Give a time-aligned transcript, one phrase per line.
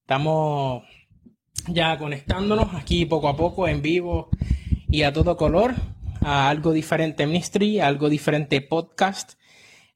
[0.00, 0.84] Estamos
[1.68, 4.28] ya conectándonos aquí poco a poco en vivo
[4.88, 5.74] y a todo color
[6.20, 9.34] a algo diferente ministry, algo diferente podcast.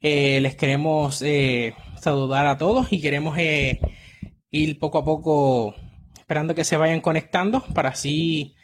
[0.01, 3.81] Eh, les queremos eh, saludar a todos y queremos eh,
[4.51, 5.75] ir poco a poco
[6.19, 8.55] esperando que se vayan conectando para así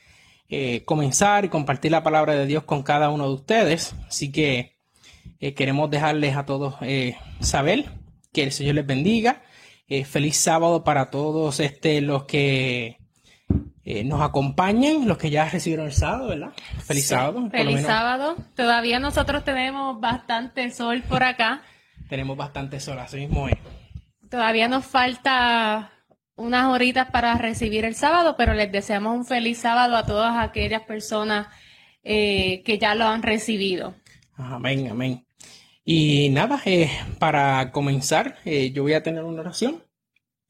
[0.84, 3.95] comenzar y compartir la palabra de Dios con cada uno de ustedes.
[4.06, 4.77] Así que
[5.38, 6.74] queremos dejarles a todos
[7.40, 7.90] saber
[8.34, 9.42] que el Señor les bendiga.
[10.06, 12.98] Feliz sábado para todos este, los que
[13.84, 16.52] eh, nos acompañan los que ya recibieron el sábado, ¿verdad?
[16.84, 17.50] Feliz sábado.
[17.50, 18.36] Feliz sábado.
[18.55, 21.62] Todavía nosotros tenemos bastante sol por acá.
[22.09, 23.56] tenemos bastante sol, así mismo es.
[24.30, 25.91] Todavía nos falta
[26.36, 30.83] unas horitas para recibir el sábado, pero les deseamos un feliz sábado a todas aquellas
[30.83, 31.48] personas
[32.05, 33.94] eh, que ya lo han recibido.
[34.36, 35.27] Amén, amén.
[35.84, 36.88] Y nada, eh,
[37.19, 39.83] para comenzar, yo voy a tener una oración.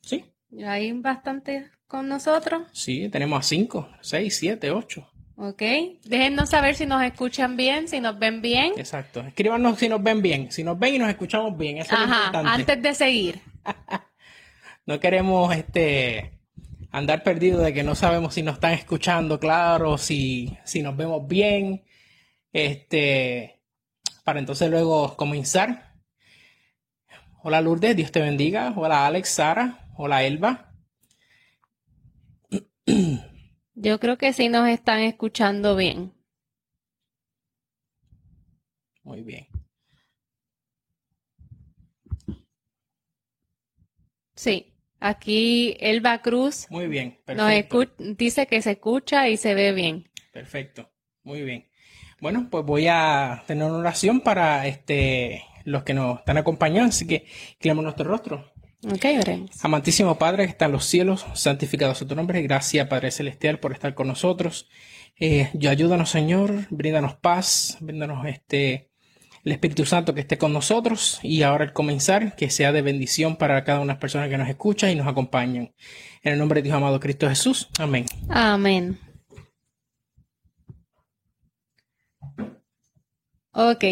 [0.03, 0.25] ¿Sí?
[0.67, 2.63] Hay bastante con nosotros?
[2.73, 5.09] Sí, tenemos a cinco, seis, siete, ocho.
[5.37, 5.63] Ok.
[6.05, 8.73] Déjennos saber si nos escuchan bien, si nos ven bien.
[8.77, 9.21] Exacto.
[9.21, 10.53] Escríbanos si nos ven bien.
[10.53, 11.79] Si nos ven y nos escuchamos bien.
[11.79, 12.51] Eso Ajá, es importante.
[12.51, 13.41] Antes de seguir.
[14.87, 16.39] no queremos este
[16.91, 21.27] andar perdidos de que no sabemos si nos están escuchando, claro, si, si nos vemos
[21.27, 21.83] bien.
[22.53, 23.63] Este,
[24.25, 25.95] para entonces luego comenzar.
[27.43, 28.73] Hola Lourdes, Dios te bendiga.
[28.77, 29.82] Hola Alex, Sara.
[29.95, 30.73] Hola Elba.
[33.75, 36.13] Yo creo que sí nos están escuchando bien.
[39.03, 39.47] Muy bien.
[44.35, 46.67] Sí, aquí Elba Cruz.
[46.71, 47.85] Muy bien, perfecto.
[47.99, 50.11] Nos dice que se escucha y se ve bien.
[50.33, 50.91] Perfecto,
[51.23, 51.69] muy bien.
[52.21, 57.07] Bueno, pues voy a tener una oración para este los que nos están acompañando, así
[57.07, 57.27] que
[57.59, 58.52] clemos nuestro rostro.
[58.85, 59.65] Ok, oremos.
[59.65, 62.43] Amantísimo Padre que está en los cielos, santificado sea tu nombre.
[62.43, 64.69] Gracias, Padre Celestial, por estar con nosotros.
[65.19, 68.91] Eh, ayúdanos, Señor, bríndanos paz, bríndanos este,
[69.45, 71.21] el Espíritu Santo que esté con nosotros.
[71.23, 74.39] Y ahora al comenzar, que sea de bendición para cada una de las personas que
[74.39, 75.73] nos escuchan y nos acompañan.
[76.23, 77.69] En el nombre de Dios amado Cristo Jesús.
[77.79, 78.07] Amén.
[78.29, 78.99] Amén.
[83.53, 83.85] Ok.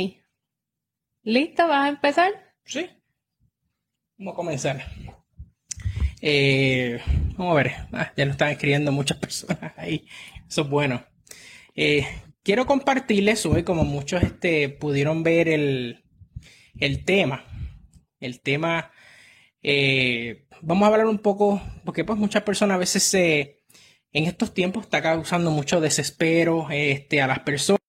[1.22, 1.68] ¿Listo?
[1.68, 2.32] ¿Vas a empezar?
[2.64, 2.88] Sí.
[4.20, 4.84] Vamos a comenzar.
[6.20, 7.00] Eh,
[7.38, 7.72] vamos a ver.
[7.90, 10.06] Ah, ya lo están escribiendo muchas personas ahí.
[10.46, 11.02] Eso es bueno.
[11.74, 12.06] Eh,
[12.42, 16.04] quiero compartirles hoy, como muchos este, pudieron ver el,
[17.06, 17.46] tema.
[18.20, 18.92] El tema.
[19.62, 23.62] Eh, vamos a hablar un poco, porque pues muchas personas a veces se,
[24.12, 27.80] en estos tiempos está causando mucho desespero este, a las personas,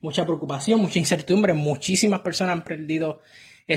[0.00, 1.52] mucha preocupación, mucha incertidumbre.
[1.52, 3.22] Muchísimas personas han perdido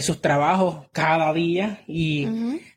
[0.02, 2.28] sus trabajos cada día y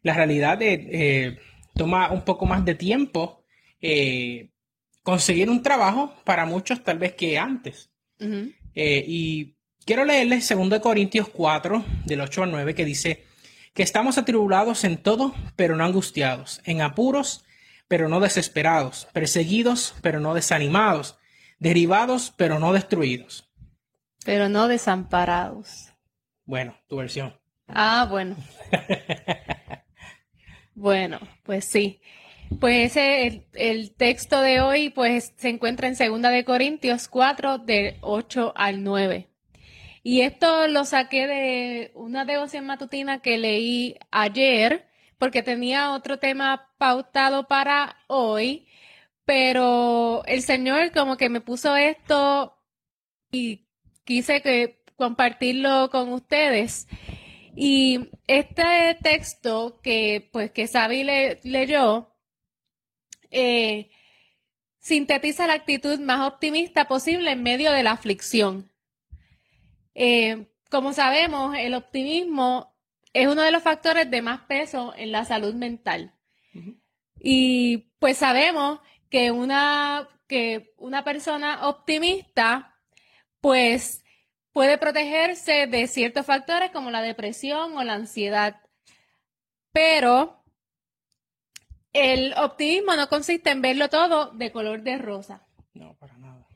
[0.02, 1.38] la realidad eh,
[1.74, 3.44] toma un poco más de tiempo
[3.80, 4.50] eh,
[5.02, 7.90] conseguir un trabajo para muchos tal vez que antes.
[8.18, 13.24] Eh, y quiero leerles 2 Corintios 4 del 8 al 9 que dice
[13.72, 17.44] que estamos atribulados en todo, pero no angustiados, en apuros,
[17.88, 21.18] pero no desesperados, perseguidos, pero no desanimados,
[21.58, 23.48] derivados, pero no destruidos.
[24.24, 25.92] Pero no desamparados.
[26.46, 27.36] Bueno, tu versión.
[27.66, 28.36] Ah, bueno.
[30.74, 32.00] bueno, pues sí.
[32.60, 37.98] Pues el, el, texto de hoy pues se encuentra en Segunda de Corintios 4 de
[38.00, 39.28] 8 al 9.
[40.04, 44.86] Y esto lo saqué de una devoción matutina que leí ayer
[45.18, 48.68] porque tenía otro tema pautado para hoy,
[49.24, 52.56] pero el Señor como que me puso esto
[53.32, 53.66] y
[54.04, 56.88] quise que compartirlo con ustedes.
[57.54, 62.14] Y este texto que, pues, que Sabi le, leyó,
[63.30, 63.90] eh,
[64.78, 68.70] sintetiza la actitud más optimista posible en medio de la aflicción.
[69.94, 72.76] Eh, como sabemos, el optimismo
[73.12, 76.14] es uno de los factores de más peso en la salud mental.
[77.18, 82.78] Y pues sabemos que una, que una persona optimista,
[83.40, 84.04] pues
[84.56, 88.62] puede protegerse de ciertos factores como la depresión o la ansiedad.
[89.70, 90.42] Pero
[91.92, 95.46] el optimismo no consiste en verlo todo de color de rosa.
[95.74, 96.46] No, para nada.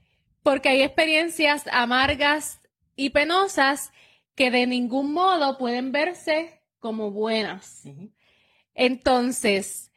[0.42, 2.62] Porque hay experiencias amargas
[2.96, 3.92] y penosas
[4.34, 7.82] que de ningún modo pueden verse como buenas.
[8.72, 9.92] Entonces,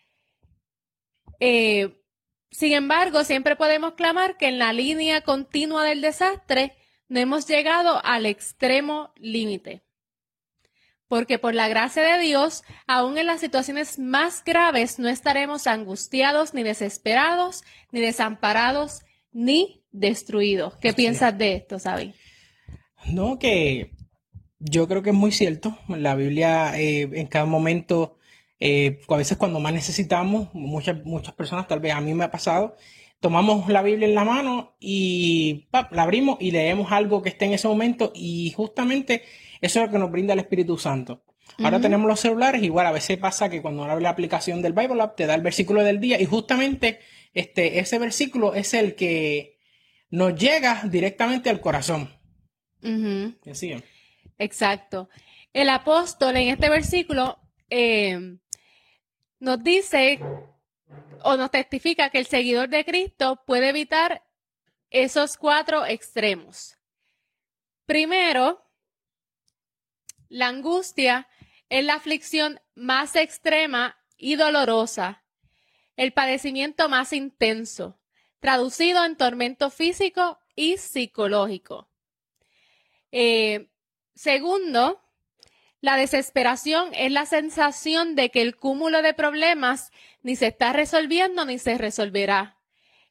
[1.39, 2.03] eh,
[2.51, 6.75] sin embargo, siempre podemos clamar que en la línea continua del desastre
[7.13, 9.83] no hemos llegado al extremo límite.
[11.07, 16.55] porque por la gracia de Dios, aún en las situaciones más graves, no estaremos angustiados,
[16.55, 20.75] ni desesperados, ni desamparados, ni destruidos.
[20.77, 22.15] ¿Qué piensas de esto, Sabi?
[23.05, 23.91] No, que
[24.57, 25.77] yo creo que es muy cierto.
[25.87, 28.17] La Biblia eh, en cada momento,
[28.59, 32.31] eh, a veces cuando más necesitamos, muchas, muchas personas, tal vez a mí me ha
[32.31, 32.75] pasado,
[33.23, 37.53] tomamos la Biblia en la mano y la abrimos y leemos algo que esté en
[37.53, 39.23] ese momento y justamente
[39.61, 41.23] eso es lo que nos brinda el Espíritu Santo.
[41.59, 45.01] Ahora tenemos los celulares, igual a veces pasa que cuando abre la aplicación del Bible
[45.01, 46.99] App te da el versículo del día y justamente
[47.33, 49.57] este, ese versículo es el que
[50.09, 52.09] nos llega directamente al corazón.
[54.37, 55.07] Exacto.
[55.53, 58.37] El apóstol en este versículo eh,
[59.39, 60.19] nos dice
[61.21, 64.23] o nos testifica que el seguidor de Cristo puede evitar
[64.89, 66.77] esos cuatro extremos.
[67.85, 68.63] Primero,
[70.29, 71.27] la angustia
[71.69, 75.23] es la aflicción más extrema y dolorosa,
[75.95, 77.99] el padecimiento más intenso,
[78.39, 81.89] traducido en tormento físico y psicológico.
[83.11, 83.69] Eh,
[84.15, 85.01] segundo,
[85.83, 89.91] la desesperación es la sensación de que el cúmulo de problemas
[90.21, 92.57] ni se está resolviendo ni se resolverá.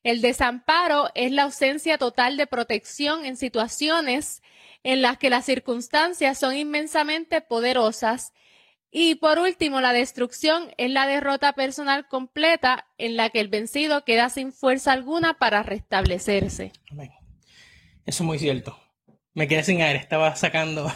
[0.03, 4.41] El desamparo es la ausencia total de protección en situaciones
[4.85, 8.33] en las que las circunstancias son inmensamente poderosas.
[8.91, 14.07] Y por último, la destrucción es la derrota personal completa en la que el vencido
[14.07, 16.73] queda sin fuerza alguna para restablecerse.
[16.91, 17.13] Eso
[18.07, 18.81] es muy cierto.
[19.35, 20.91] Me quedé sin aire, estaba sacando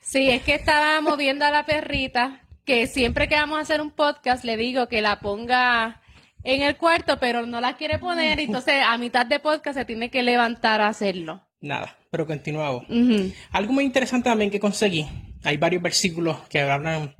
[0.00, 3.90] Sí, es que estaba moviendo a la perrita, que siempre que vamos a hacer un
[3.90, 6.00] podcast le digo que la ponga
[6.42, 10.10] en el cuarto, pero no la quiere poner, entonces a mitad de podcast se tiene
[10.10, 11.42] que levantar a hacerlo.
[11.60, 12.84] Nada, pero continuamos.
[13.50, 15.06] Algo muy interesante también que conseguí,
[15.44, 17.14] hay varios versículos que hablan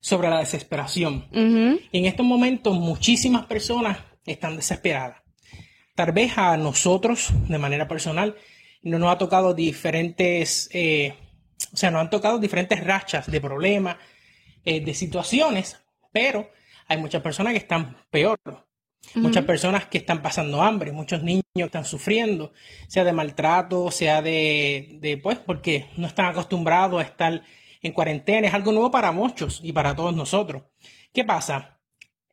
[0.00, 1.26] sobre la desesperación.
[1.32, 5.22] Y en estos momentos muchísimas personas están desesperadas.
[5.94, 8.36] Tal vez a nosotros, de manera personal,
[8.82, 11.14] no nos ha tocado diferentes eh,
[11.72, 13.96] o sea, nos han tocado diferentes rachas de problemas,
[14.64, 15.78] eh, de situaciones,
[16.12, 16.50] pero
[16.86, 18.38] hay muchas personas que están peor.
[19.16, 22.52] Muchas personas que están pasando hambre, muchos niños que están sufriendo,
[22.88, 27.42] sea de maltrato, sea de, de, pues, porque no están acostumbrados a estar
[27.82, 28.48] en cuarentena.
[28.48, 30.62] Es algo nuevo para muchos y para todos nosotros.
[31.12, 31.78] ¿Qué pasa?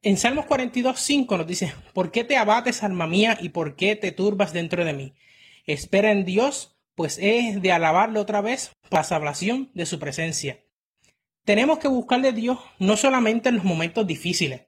[0.02, 3.96] En Salmos 42, 5 nos dice, ¿por qué te abates, alma mía, y por qué
[3.96, 5.14] te turbas dentro de mí?
[5.68, 10.60] Espera en Dios, pues es de alabarle otra vez para salvación de su presencia.
[11.46, 14.68] Tenemos que buscarle a Dios no solamente en los momentos difíciles,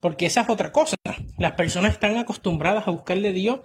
[0.00, 0.96] porque esa es otra cosa.
[1.38, 3.60] Las personas están acostumbradas a buscarle a Dios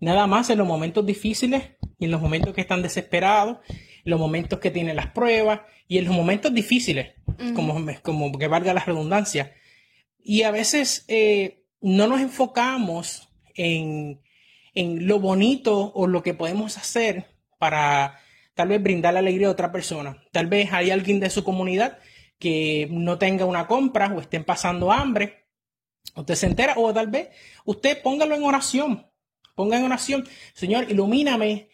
[0.00, 4.18] nada más en los momentos difíciles y en los momentos que están desesperados, en los
[4.18, 7.14] momentos que tienen las pruebas y en los momentos difíciles,
[7.54, 9.54] como, como que valga la redundancia.
[10.18, 14.20] Y a veces eh, no nos enfocamos en,
[14.74, 17.33] en lo bonito o lo que podemos hacer
[17.64, 18.20] para
[18.52, 20.22] tal vez brindar la alegría a otra persona.
[20.32, 21.96] Tal vez hay alguien de su comunidad
[22.38, 25.46] que no tenga una compra o estén pasando hambre.
[26.14, 27.30] Usted se entera o tal vez
[27.64, 29.06] usted póngalo en oración.
[29.54, 31.70] Ponga en oración, Señor, ilumíname.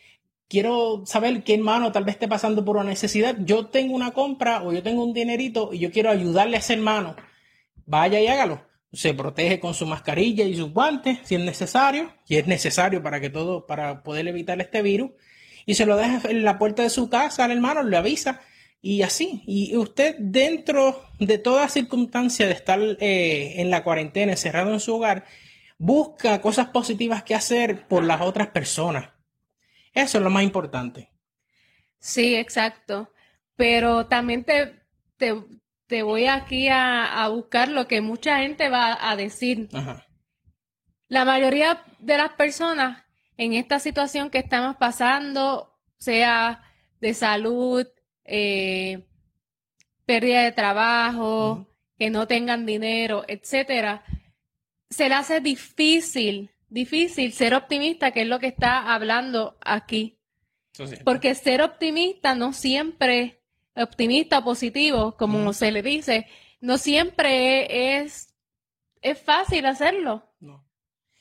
[0.46, 3.36] Quiero saber qué hermano tal vez esté pasando por una necesidad.
[3.40, 6.74] Yo tengo una compra o yo tengo un dinerito y yo quiero ayudarle a ese
[6.74, 7.16] hermano.
[7.84, 8.64] Vaya y hágalo.
[8.92, 13.20] Se protege con su mascarilla y sus guantes si es necesario, si es necesario para
[13.20, 15.10] que todo, para poder evitar este virus
[15.70, 18.40] y se lo deja en la puerta de su casa al hermano, le avisa
[18.82, 19.44] y así.
[19.46, 24.96] Y usted dentro de toda circunstancia de estar eh, en la cuarentena, encerrado en su
[24.96, 25.26] hogar,
[25.78, 29.10] busca cosas positivas que hacer por las otras personas.
[29.94, 31.12] Eso es lo más importante.
[32.00, 33.12] Sí, exacto.
[33.54, 34.74] Pero también te,
[35.18, 39.68] te, voy aquí a, a, buscar lo que mucha gente va a decir.
[41.06, 43.04] La mayoría de las personas
[43.40, 46.62] en esta situación que estamos pasando, sea
[47.00, 47.86] de salud,
[48.22, 49.06] eh,
[50.04, 51.66] pérdida de trabajo,
[51.98, 54.04] que no tengan dinero, etcétera,
[54.90, 60.18] se le hace difícil, difícil ser optimista, que es lo que está hablando aquí.
[61.02, 63.40] Porque ser optimista no siempre,
[63.74, 66.26] optimista o positivo, como se le dice,
[66.60, 68.34] no siempre es,
[69.00, 70.30] es fácil hacerlo.
[70.40, 70.68] No.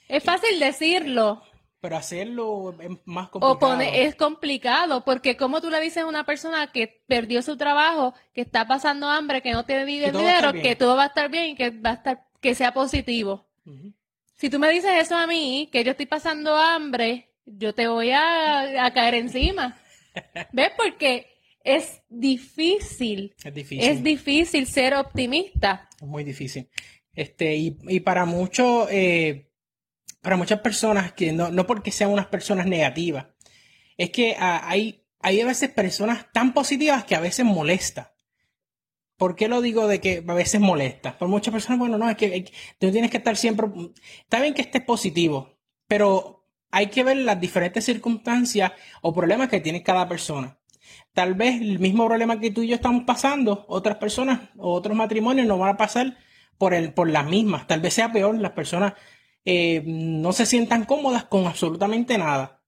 [0.10, 1.44] Es fácil decirlo,
[1.82, 3.54] pero hacerlo es más complicado.
[3.54, 7.58] O pone, es complicado, porque como tú le dices a una persona que perdió su
[7.58, 11.52] trabajo, que está pasando hambre, que no tiene dinero, que todo va a estar bien
[11.52, 13.48] y que va a estar, que sea positivo.
[14.36, 18.12] Si tú me dices eso a mí, que yo estoy pasando hambre, yo te voy
[18.12, 19.78] a, caer encima.
[20.52, 20.72] ¿Ves?
[20.78, 21.28] Porque
[21.64, 23.36] es difícil.
[23.44, 23.90] Es difícil.
[23.90, 25.90] Es difícil ser optimista.
[26.00, 26.68] Es muy difícil.
[27.14, 29.49] Este, y, y para muchos, eh,
[30.22, 33.28] para muchas personas que no, no porque sean unas personas negativas,
[33.98, 38.14] es que ah, hay, hay a veces personas tan positivas que a veces molesta.
[39.18, 41.18] ¿Por qué lo digo de que a veces molesta?
[41.18, 43.68] Por muchas personas, bueno, no, es que, es que tú tienes que estar siempre,
[44.22, 48.72] está bien que estés positivo, pero hay que ver las diferentes circunstancias
[49.02, 50.58] o problemas que tiene cada persona.
[51.14, 54.96] Tal vez el mismo problema que tú y yo estamos pasando, otras personas o otros
[54.96, 56.18] matrimonios no van a pasar
[56.58, 57.68] por, el, por las mismas.
[57.68, 58.94] Tal vez sea peor, las personas
[59.52, 62.62] eh, no se sientan cómodas con absolutamente nada.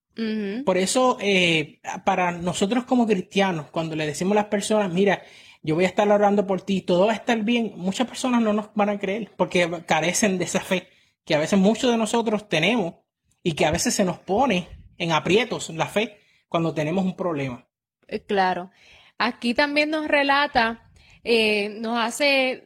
[0.66, 5.22] Por eso, eh, para nosotros como cristianos, cuando le decimos a las personas, mira,
[5.62, 8.52] yo voy a estar orando por ti, todo va a estar bien, muchas personas no
[8.52, 10.88] nos van a creer porque carecen de esa fe
[11.24, 12.96] que a veces muchos de nosotros tenemos
[13.44, 16.18] y que a veces se nos pone en aprietos la fe
[16.50, 17.68] cuando tenemos un problema.
[18.08, 18.72] Eh, Claro.
[19.20, 20.90] Aquí también nos relata,
[21.24, 22.66] eh, nos hace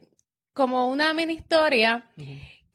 [0.53, 2.09] como una mini historia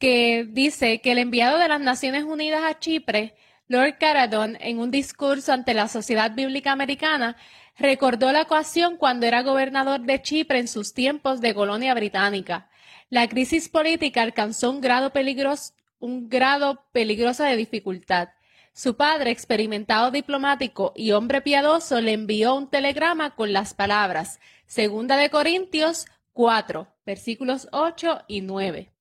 [0.01, 3.35] que dice que el enviado de las Naciones Unidas a Chipre,
[3.67, 7.37] Lord Caradon, en un discurso ante la Sociedad Bíblica Americana,
[7.77, 12.67] recordó la ocasión cuando era gobernador de Chipre en sus tiempos de colonia británica.
[13.11, 18.29] La crisis política alcanzó un grado peligroso, un grado peligroso de dificultad.
[18.73, 25.15] Su padre, experimentado diplomático y hombre piadoso, le envió un telegrama con las palabras Segunda
[25.15, 28.91] de Corintios 4, versículos 8 y 9.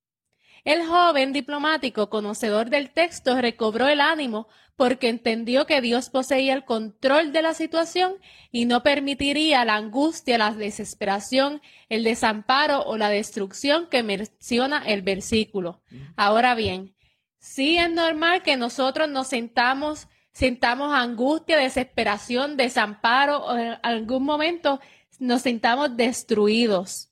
[0.64, 4.48] El joven diplomático, conocedor del texto, recobró el ánimo
[4.80, 8.14] porque entendió que Dios poseía el control de la situación
[8.50, 15.02] y no permitiría la angustia, la desesperación, el desamparo o la destrucción que menciona el
[15.02, 15.82] versículo.
[16.16, 16.94] Ahora bien,
[17.38, 24.80] sí es normal que nosotros nos sentamos, sentamos angustia, desesperación, desamparo o en algún momento
[25.18, 27.10] nos sintamos destruidos.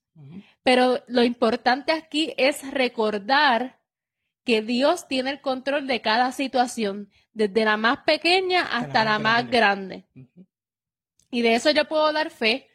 [0.68, 3.80] Pero lo importante aquí es recordar
[4.44, 9.50] que Dios tiene el control de cada situación, desde la más pequeña hasta la más
[9.50, 10.04] grande.
[11.30, 12.68] Y de eso yo puedo dar fe.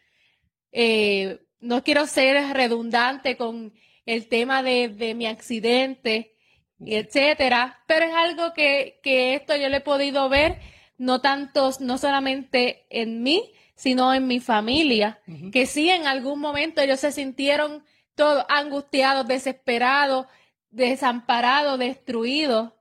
[0.72, 3.76] Eh, no quiero ser redundante con
[4.08, 6.36] el tema de, de mi accidente,
[6.84, 10.60] etcétera, pero es algo que, que esto yo lo he podido ver,
[10.98, 13.54] no tantos, no solamente en mí,
[13.84, 15.20] sino en mi familia,
[15.52, 17.84] que sí en algún momento ellos se sintieron
[18.16, 20.26] todos angustiados, desesperados,
[20.72, 22.72] desamparados, destruidos,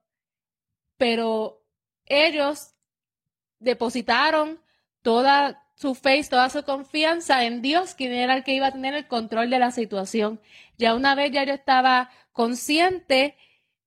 [0.96, 1.60] pero
[2.06, 2.76] ellos
[3.58, 4.60] depositaron
[5.02, 8.94] toda su fe toda su confianza en Dios, quien era el que iba a tener
[8.94, 10.40] el control de la situación.
[10.78, 13.36] Ya una vez ya yo estaba consciente,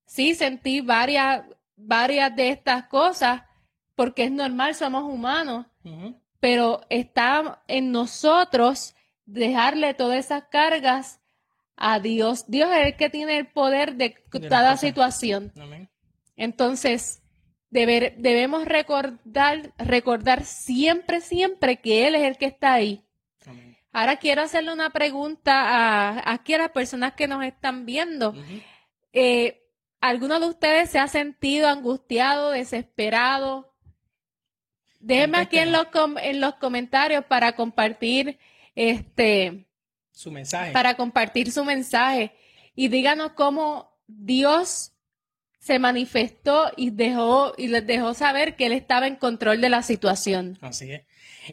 [0.06, 1.46] sí sentí varias,
[1.78, 3.44] varias de estas cosas,
[3.96, 5.66] porque es normal, somos humanos.
[6.46, 8.94] Pero está en nosotros
[9.26, 11.20] dejarle todas esas cargas
[11.76, 12.46] a Dios.
[12.48, 14.14] Dios es el que tiene el poder de
[14.48, 15.52] cada situación.
[15.60, 15.90] Amén.
[16.36, 17.24] Entonces,
[17.72, 23.04] deber- debemos recordar, recordar siempre, siempre que Él es el que está ahí.
[23.48, 23.76] Amén.
[23.92, 28.36] Ahora quiero hacerle una pregunta a, aquí a las personas que nos están viendo.
[29.14, 29.64] Eh,
[30.00, 33.74] ¿Alguno de ustedes se ha sentido angustiado, desesperado?
[35.06, 38.40] Déjenme aquí en los, com- en los comentarios para compartir
[38.74, 39.66] este,
[40.12, 40.72] Su mensaje.
[40.72, 42.32] para compartir su mensaje
[42.76, 44.94] y díganos cómo Dios
[45.60, 49.82] se manifestó y dejó y les dejó saber que él estaba en control de la
[49.84, 50.58] situación.
[50.62, 51.02] Así es.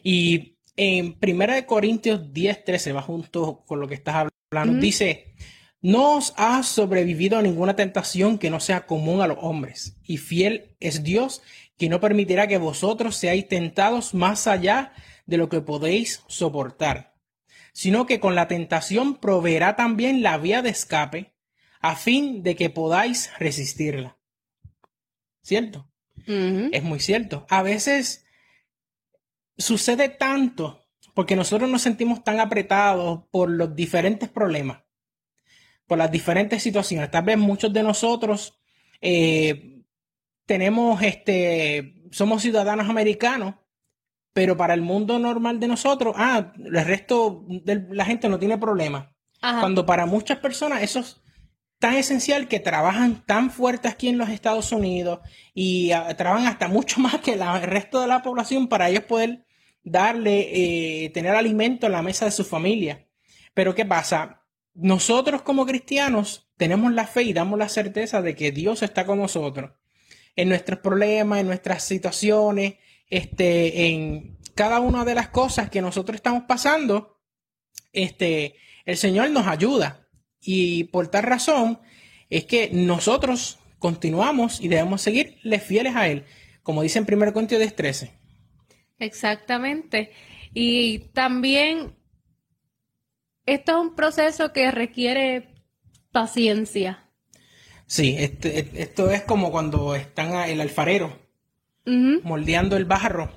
[0.03, 5.33] Y en 1 Corintios 10, 13, va junto con lo que estás hablando, dice,
[5.81, 10.17] no os ha sobrevivido a ninguna tentación que no sea común a los hombres, y
[10.17, 11.41] fiel es Dios,
[11.77, 14.93] que no permitirá que vosotros seáis tentados más allá
[15.25, 17.15] de lo que podéis soportar,
[17.73, 21.33] sino que con la tentación proveerá también la vía de escape,
[21.79, 24.17] a fin de que podáis resistirla.
[25.41, 25.89] ¿Cierto?
[26.25, 27.45] Es muy cierto.
[27.49, 28.25] A veces
[29.57, 34.83] sucede tanto porque nosotros nos sentimos tan apretados por los diferentes problemas,
[35.85, 37.11] por las diferentes situaciones.
[37.11, 38.59] Tal vez muchos de nosotros
[39.01, 39.72] eh,
[40.45, 43.55] tenemos, este, somos ciudadanos americanos,
[44.33, 48.57] pero para el mundo normal de nosotros, ah, el resto de la gente no tiene
[48.57, 49.15] problema.
[49.41, 49.59] Ajá.
[49.59, 51.21] Cuando para muchas personas eso es
[51.79, 55.19] tan esencial que trabajan tan fuerte aquí en los Estados Unidos
[55.53, 59.03] y ah, trabajan hasta mucho más que la- el resto de la población para ellos
[59.03, 59.45] poder
[59.83, 63.05] darle, eh, tener alimento en la mesa de su familia.
[63.53, 64.41] Pero ¿qué pasa?
[64.73, 69.19] Nosotros como cristianos tenemos la fe y damos la certeza de que Dios está con
[69.19, 69.71] nosotros
[70.35, 72.75] en nuestros problemas, en nuestras situaciones,
[73.09, 77.19] este, en, cada una de las cosas que nosotros estamos pasando,
[77.91, 80.07] este, el Señor nos ayuda.
[80.39, 81.79] Y por tal razón
[82.29, 86.25] es que nosotros continuamos y debemos seguirle fieles a Él,
[86.61, 88.11] como dice en 1 Corintios 10:13.
[88.99, 90.11] Exactamente.
[90.53, 91.95] Y también
[93.45, 95.53] esto es un proceso que requiere
[96.11, 97.02] paciencia.
[97.85, 101.23] Sí, este, esto es como cuando están el alfarero
[101.85, 103.31] moldeando el barro.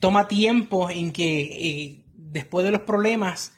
[0.00, 3.52] Toma tiempo en que eh, después de los problemas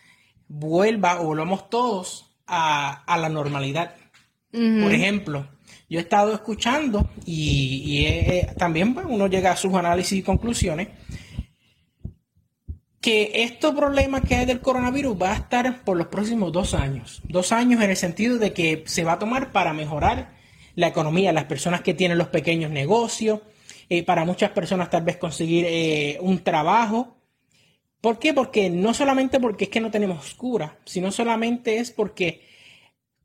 [0.47, 3.95] vuelva o volvamos todos a, la normalidad.
[4.53, 5.49] Por ejemplo,
[5.89, 8.07] yo he estado escuchando y,
[8.59, 10.89] también uno llega a sus análisis y conclusiones
[13.05, 17.21] que este problema que hay del coronavirus va a estar por los próximos dos años.
[17.25, 20.33] Dos años en el sentido de que se va a tomar para mejorar
[20.75, 23.41] la economía, las personas que tienen los pequeños negocios,
[23.91, 27.19] eh, para muchas personas tal vez conseguir eh, un trabajo.
[28.01, 28.33] ¿Por qué?
[28.33, 32.41] Porque no solamente porque es que no tenemos cura, sino solamente es porque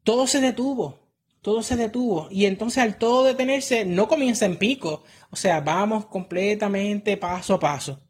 [0.04, 1.00] todo se detuvo,
[1.42, 2.28] todo se detuvo.
[2.30, 7.60] Y entonces al todo detenerse no comienza en pico, o sea, vamos completamente paso a
[7.62, 8.09] paso.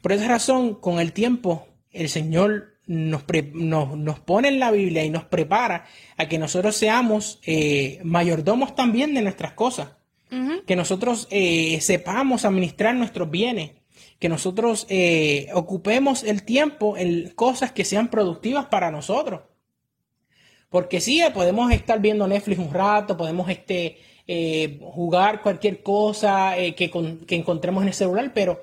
[0.00, 5.10] Por esa razón, con el tiempo, el Señor nos, nos, pone en la Biblia y
[5.10, 9.90] nos prepara a que nosotros seamos eh, mayordomos también de nuestras cosas,
[10.66, 13.72] que nosotros eh, sepamos administrar nuestros bienes,
[14.18, 19.42] que nosotros eh, ocupemos el tiempo en cosas que sean productivas para nosotros.
[20.68, 23.98] Porque sí, podemos estar viendo Netflix un rato, podemos este,
[24.80, 26.90] jugar cualquier cosa que,
[27.26, 28.62] que encontremos en el celular, pero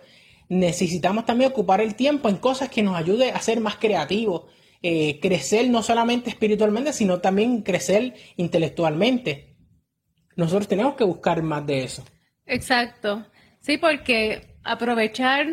[0.50, 4.44] necesitamos también ocupar el tiempo en cosas que nos ayude a ser más creativos,
[4.82, 9.56] eh, crecer no solamente espiritualmente, sino también crecer intelectualmente.
[10.36, 12.04] Nosotros tenemos que buscar más de eso.
[12.46, 13.26] Exacto.
[13.60, 15.48] Sí, porque aprovechar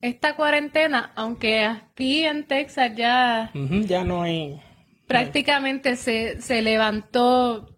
[0.00, 4.60] esta cuarentena, aunque aquí en Texas ya, ya no hay...
[5.06, 7.76] Prácticamente se, se levantó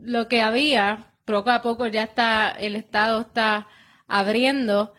[0.00, 3.68] lo que había, poco a poco ya está, el Estado está
[4.08, 4.92] abriendo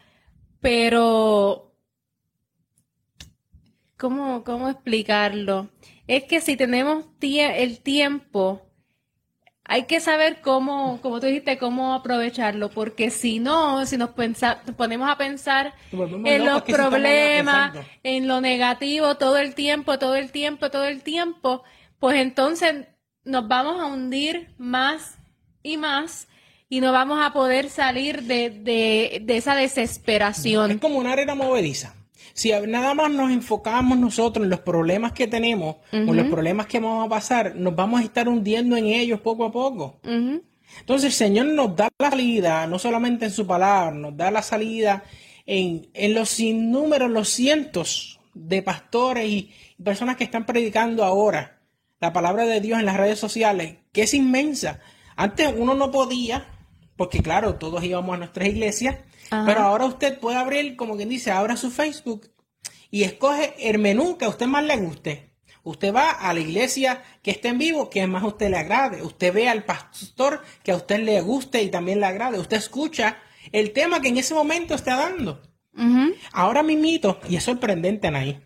[0.63, 1.75] pero,
[3.97, 5.67] ¿cómo, cómo explicarlo?
[6.07, 8.61] Es que si tenemos el tiempo,
[9.65, 14.11] hay que saber cómo, como tú dijiste, cómo aprovecharlo, porque si no, si nos,
[14.77, 20.71] ponemos a pensar en los problemas, en lo negativo todo el tiempo, todo el tiempo,
[20.71, 21.63] todo el tiempo,
[21.99, 22.87] pues entonces
[23.25, 25.17] nos vamos a hundir más
[25.61, 26.29] y más
[26.73, 30.71] y no vamos a poder salir de, esa desesperación.
[30.71, 31.93] Es como una arena movediza.
[32.33, 36.79] Si nada más nos enfocamos nosotros en los problemas que tenemos o los problemas que
[36.79, 39.99] vamos a pasar, nos vamos a estar hundiendo en ellos poco a poco.
[40.03, 44.41] Entonces el Señor nos da la salida, no solamente en su palabra, nos da la
[44.41, 45.03] salida
[45.45, 49.51] en, en los sinnúmeros, los cientos de pastores y
[49.83, 51.59] personas que están predicando ahora
[52.01, 54.79] la palabra de Dios en las redes sociales, que es inmensa.
[55.15, 56.47] Antes uno no podía
[56.95, 58.97] porque claro, todos íbamos a nuestras iglesias,
[59.29, 62.29] pero ahora usted puede abrir, como quien dice, abra su Facebook
[62.91, 65.33] y escoge el menú que a usted más le guste.
[65.63, 69.01] Usted va a la iglesia que esté en vivo, que más a usted le agrade.
[69.01, 72.37] Usted ve al pastor que a usted le guste y también le agrade.
[72.37, 73.17] Usted escucha
[73.51, 75.41] el tema que en ese momento está dando.
[76.33, 78.39] Ahora mito y es sorprendente, Anaí,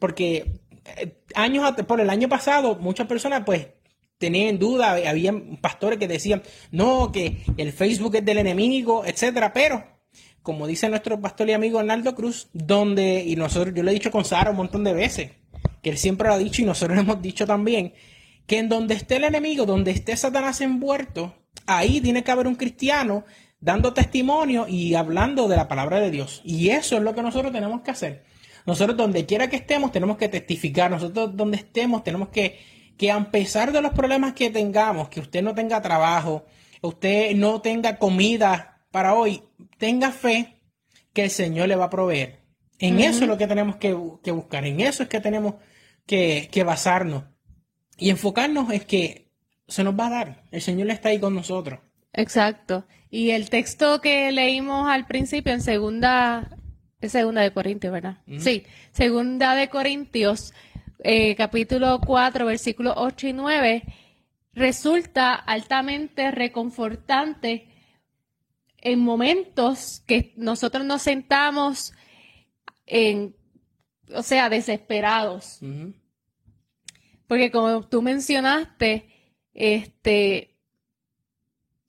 [0.00, 3.68] porque eh, años por el año pasado, muchas personas pues
[4.18, 9.52] tenían en duda, había pastores que decían, no, que el Facebook es del enemigo, etcétera,
[9.52, 9.84] pero
[10.44, 14.10] como dice nuestro pastor y amigo Arnaldo Cruz, donde, y nosotros, yo lo he dicho
[14.10, 15.30] con Sara un montón de veces,
[15.82, 17.94] que él siempre lo ha dicho y nosotros lo hemos dicho también,
[18.46, 21.34] que en donde esté el enemigo, donde esté Satanás envuelto,
[21.66, 23.24] ahí tiene que haber un cristiano
[23.58, 26.42] dando testimonio y hablando de la palabra de Dios.
[26.44, 28.24] Y eso es lo que nosotros tenemos que hacer.
[28.66, 32.58] Nosotros donde quiera que estemos tenemos que testificar, nosotros donde estemos tenemos que
[32.96, 36.44] que a pesar de los problemas que tengamos, que usted no tenga trabajo,
[36.82, 39.42] usted no tenga comida para hoy,
[39.78, 40.60] tenga fe
[41.12, 42.40] que el Señor le va a proveer.
[42.78, 45.54] En eso es lo que tenemos que, buscar, en eso es que tenemos
[46.06, 47.24] que, basarnos
[47.96, 49.30] y enfocarnos es que
[49.68, 51.80] se nos va a dar, el Señor está ahí con nosotros.
[52.12, 52.84] Exacto.
[53.10, 56.50] Y el texto que leímos al principio en segunda,
[57.00, 58.18] segunda de Corintios, ¿verdad?
[58.38, 60.52] Sí, segunda de Corintios
[61.00, 63.82] eh, capítulo 4, versículos 8 y 9,
[64.52, 67.68] resulta altamente reconfortante
[68.78, 71.92] en momentos que nosotros nos sentamos
[72.86, 73.34] en,
[74.14, 75.60] o sea, desesperados.
[77.26, 79.08] Porque como tú mencionaste,
[79.54, 80.54] este...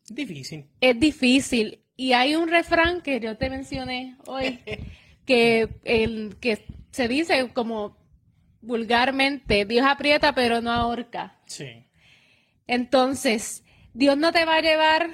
[0.07, 0.65] Difícil.
[0.79, 1.81] Es difícil.
[1.97, 4.59] Y hay un refrán que yo te mencioné hoy
[5.25, 8.04] que, el, que se dice como
[8.65, 11.39] vulgarmente, Dios aprieta pero no ahorca.
[11.45, 11.85] Sí.
[12.67, 15.09] Entonces, Dios no te va a llevar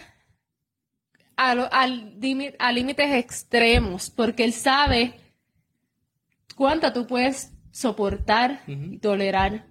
[1.36, 5.14] a, límites extremos, porque Él sabe
[6.56, 9.66] cuánto tú puedes soportar y tolerar.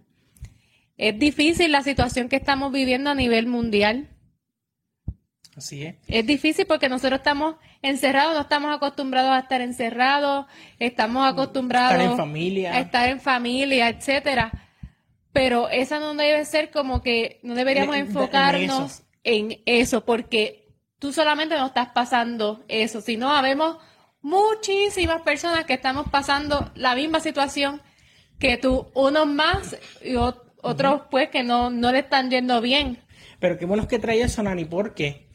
[0.96, 4.08] Es difícil la situación que estamos viviendo a nivel mundial.
[5.60, 5.96] Así es.
[6.08, 10.46] Es difícil porque nosotros estamos encerrados, no estamos acostumbrados a estar encerrados,
[10.78, 12.74] estamos acostumbrados estar en familia.
[12.74, 14.50] a estar en familia, etcétera.
[15.34, 20.06] Pero esa no debe ser como que no deberíamos enfocarnos en eso.
[20.06, 20.66] porque
[20.98, 23.76] tú solamente no estás pasando eso, sino habemos
[24.22, 27.82] muchísimas personas que estamos pasando la misma situación
[28.38, 32.98] que tú, unos más y otros pues que no, no le están yendo bien.
[33.40, 35.29] Pero qué bueno es que trae eso, Nani, porque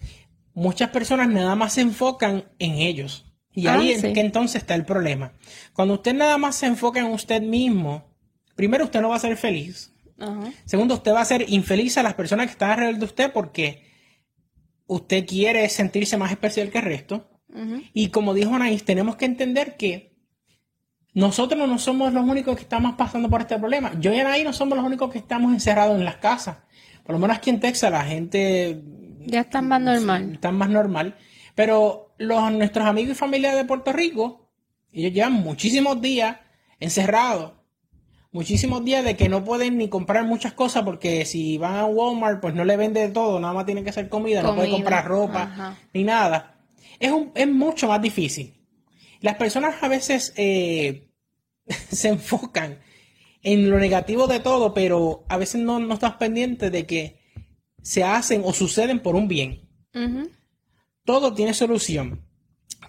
[0.56, 3.26] muchas personas nada más se enfocan en ellos.
[3.52, 5.34] Y ahí ah, es que entonces está el problema.
[5.74, 8.18] Cuando usted nada más se enfoca en usted mismo,
[8.56, 9.94] primero usted no va a ser feliz.
[10.66, 13.84] Segundo, usted va a ser infeliz a las personas que están alrededor de usted porque
[14.88, 17.30] usted quiere sentirse más especial que el resto.
[17.94, 20.18] Y como dijo Anaís, tenemos que entender que
[21.14, 23.98] nosotros no somos los únicos que estamos pasando por este problema.
[24.00, 26.58] Yo y Anaís no somos los únicos que estamos encerrados en las casas.
[27.06, 28.82] Por lo menos aquí en Texas la gente...
[29.28, 30.34] Ya está más normal.
[30.34, 31.16] Está más normal.
[31.54, 34.50] Pero los, nuestros amigos y familia de Puerto Rico,
[34.92, 36.38] ellos llevan muchísimos días
[36.80, 37.54] encerrados.
[38.32, 42.42] Muchísimos días de que no pueden ni comprar muchas cosas porque si van a Walmart
[42.42, 45.78] pues no le vende todo, nada más tienen que hacer comida, no pueden comprar ropa
[45.94, 46.56] ni nada
[47.00, 48.54] es, un, es mucho más difícil.
[49.22, 51.10] Las personas a veces eh,
[51.92, 52.80] se enfocan
[53.42, 57.25] en lo negativo de todo, pero a veces no, no estás pendiente de que
[57.86, 59.70] se hacen o suceden por un bien.
[61.06, 62.26] Todo tiene solución.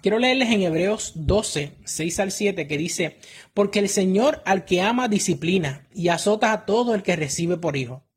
[0.01, 3.19] Quiero leerles en Hebreos 12, 6 al 7, que dice,
[3.53, 7.77] porque el Señor al que ama disciplina y azota a todo el que recibe por
[7.77, 8.07] hijo.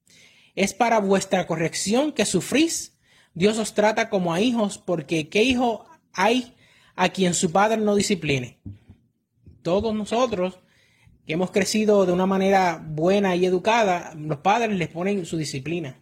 [0.55, 2.99] Es para vuestra corrección que sufrís
[3.35, 6.55] Dios os trata como a hijos porque ¿qué hijo hay
[6.97, 8.59] a quien su padre no discipline?
[9.63, 10.59] Todos nosotros
[11.27, 16.01] que hemos crecido de una manera buena y educada, los padres les ponen su disciplina.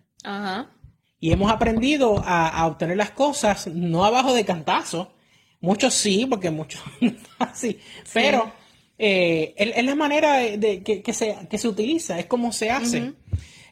[1.20, 5.12] Y hemos aprendido a, obtener las cosas no abajo de cantazo.
[5.60, 6.80] Muchos sí, porque muchos
[7.38, 7.78] así.
[8.12, 8.52] Pero
[8.98, 13.14] eh, es, la manera de, que, se, que se utiliza, es como se hace.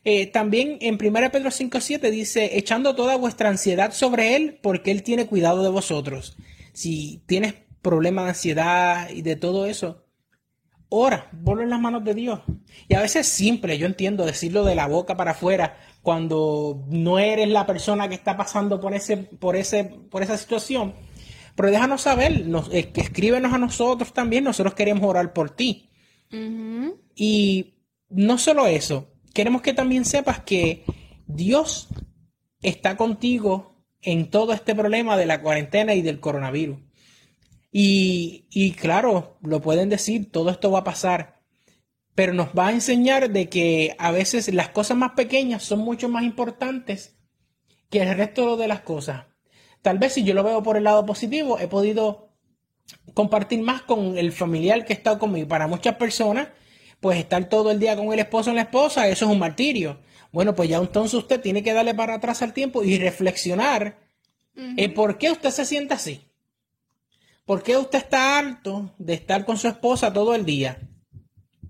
[0.09, 5.03] Eh, también en 1 Pedro 5.7 dice, echando toda vuestra ansiedad sobre Él, porque Él
[5.03, 6.37] tiene cuidado de vosotros.
[6.73, 10.05] Si tienes problemas de ansiedad y de todo eso,
[10.89, 12.41] ora, ponlo en las manos de Dios.
[12.87, 17.19] Y a veces es simple, yo entiendo decirlo de la boca para afuera, cuando no
[17.19, 20.95] eres la persona que está pasando por, ese, por, ese, por esa situación.
[21.57, 25.91] Pero déjanos saber, nos, escríbenos a nosotros también, nosotros queremos orar por ti.
[27.17, 27.75] Y
[28.09, 30.85] no solo eso, queremos que también sepas que
[31.27, 31.89] Dios
[32.63, 36.79] está contigo en todo este problema de la cuarentena y del coronavirus.
[37.73, 41.36] Y, claro, lo pueden decir, todo esto va a pasar,
[42.17, 46.09] pero nos va a enseñar de que a veces las cosas más pequeñas son mucho
[46.09, 47.15] más importantes
[47.91, 49.27] que el resto de las cosas.
[49.83, 52.31] Tal vez si yo lo veo por el lado positivo, he podido
[53.13, 55.47] compartir más con el familiar que ha estado conmigo.
[55.47, 56.49] Para muchas personas,
[57.01, 60.01] pues estar todo el día con el esposo o la esposa, eso es un martirio.
[60.33, 63.99] Bueno, pues ya entonces usted tiene que darle para atrás al tiempo y reflexionar
[64.55, 66.23] en por qué usted se siente así.
[67.45, 70.79] ¿Por qué usted está harto de estar con su esposa todo el día?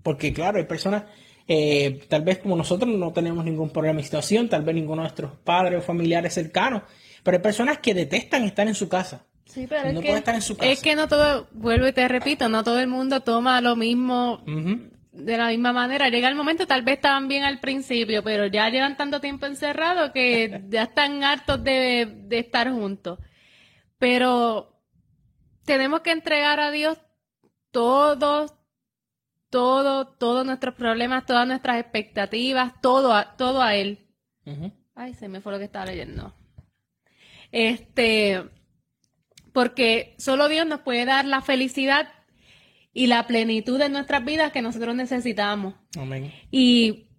[0.07, 1.03] Porque claro, hay personas,
[1.49, 5.09] eh, tal vez como nosotros no tenemos ningún problema de situación, tal vez ninguno de
[5.09, 6.83] nuestros padres o familiares cercanos,
[7.23, 9.25] pero hay personas que detestan estar en su casa.
[9.43, 10.71] Sí, pero no es, que, estar en su casa.
[10.71, 14.41] es que no todo, vuelvo y te repito, no todo el mundo toma lo mismo
[15.11, 16.07] de la misma manera.
[16.07, 20.11] Llega el momento, tal vez estaban bien al principio, pero ya llevan tanto tiempo encerrados
[20.11, 23.19] que ya están hartos de, estar juntos.
[23.97, 24.79] Pero
[25.65, 26.97] tenemos que entregar a Dios
[27.71, 28.56] todos,
[29.49, 34.07] todo, todos nuestros problemas, todas nuestras expectativas, todo a, todo a Él.
[34.95, 36.33] Ay, se me fue lo que estaba leyendo.
[37.51, 38.43] Este,
[39.53, 42.09] porque solo Dios nos puede dar la felicidad
[42.93, 45.75] y la plenitud de nuestras vidas que nosotros necesitamos.
[45.97, 46.33] Amén.
[46.51, 47.09] Y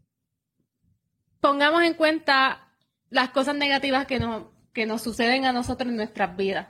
[1.41, 2.69] pongamos en cuenta
[3.11, 6.69] las cosas negativas que nos, que nos suceden a nosotros en nuestras vidas.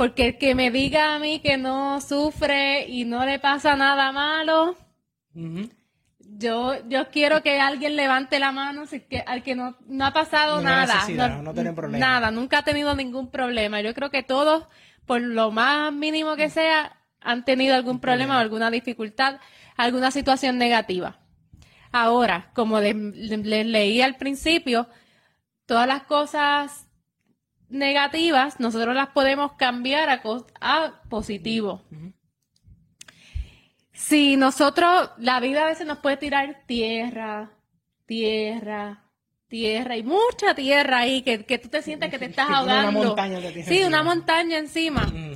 [0.00, 4.12] Porque el que me diga a mí que no sufre y no le pasa nada
[4.12, 4.74] malo,
[6.20, 10.14] yo, yo quiero que alguien levante la mano si que, al que no, no ha
[10.14, 11.06] pasado nada.
[11.10, 11.98] No, no problema.
[11.98, 13.82] Nada, nunca ha tenido ningún problema.
[13.82, 14.68] Yo creo que todos,
[15.04, 19.38] por lo más mínimo que sea, han tenido algún problema o alguna dificultad,
[19.76, 21.18] alguna situación negativa.
[21.92, 24.88] Ahora, como les, leí al principio,
[25.66, 26.86] todas las cosas
[27.70, 30.22] negativas nosotros las podemos cambiar a,
[30.60, 31.82] a positivo.
[33.92, 37.50] Si nosotros, la vida a veces nos puede tirar tierra,
[38.06, 39.04] tierra,
[39.46, 43.00] tierra y mucha tierra ahí que, tú te sientes que te estás ahogando.
[43.00, 45.06] Una montaña sí, una montaña encima.
[45.06, 45.34] Mm.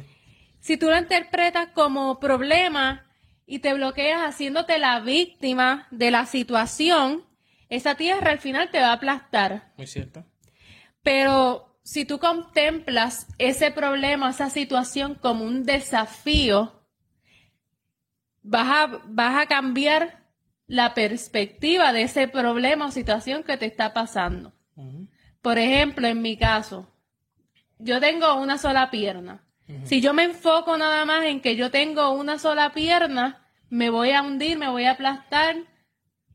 [0.60, 3.06] Si tú lo interpretas como problema
[3.46, 7.24] y te bloqueas haciéndote la víctima de la situación,
[7.68, 9.72] esa tierra al final te va a aplastar.
[9.76, 10.24] Muy cierto.
[11.02, 16.72] Pero si tú contemplas ese problema, esa situación como un desafío,
[18.42, 20.24] vas a, vas a cambiar
[20.66, 24.54] la perspectiva de ese problema o situación que te está pasando.
[25.42, 26.90] Por ejemplo, en mi caso,
[27.78, 29.44] yo tengo una sola pierna.
[29.84, 34.12] Si yo me enfoco nada más en que yo tengo una sola pierna, me voy
[34.12, 35.56] a hundir, me voy a aplastar.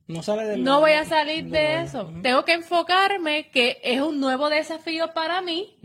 [0.09, 2.11] No, sale no voy a salir de eso.
[2.23, 5.77] Tengo que enfocarme que es un nuevo desafío para mí,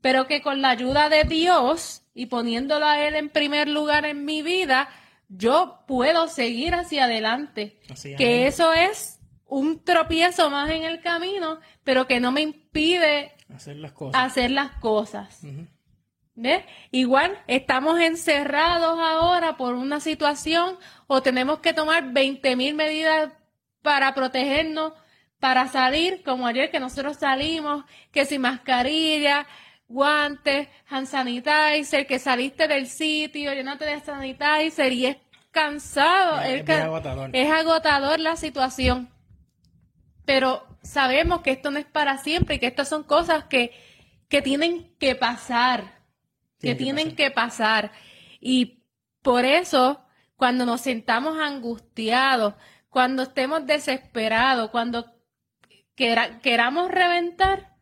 [0.00, 4.24] pero que con la ayuda de Dios y poniéndolo a Él en primer lugar en
[4.24, 4.88] mi vida,
[5.28, 7.78] yo puedo seguir hacia adelante.
[8.16, 13.76] que eso es un tropiezo más en el camino, pero que no me impide hacer
[13.76, 14.20] las cosas.
[14.20, 15.44] Hacer las cosas.
[16.90, 20.76] Igual estamos encerrados ahora por una situación
[21.08, 23.32] o tenemos que tomar 20 mil medidas
[23.82, 24.92] para protegernos,
[25.40, 29.46] para salir, como ayer que nosotros salimos, que sin mascarilla,
[29.88, 35.16] guantes, hand sanitizer, que saliste del sitio, llenate de sanitizer y es
[35.50, 36.42] cansado.
[36.42, 37.30] Es, agotador.
[37.32, 39.10] es agotador la situación.
[40.26, 43.72] Pero sabemos que esto no es para siempre y que estas son cosas que,
[44.28, 46.02] que tienen que pasar.
[46.60, 47.92] que, tienen que pasar.
[48.40, 48.82] Y
[49.22, 50.04] por eso,
[50.38, 52.54] cuando nos sentamos angustiados,
[52.88, 55.04] cuando estemos desesperados, cuando
[55.96, 57.76] queramos reventar,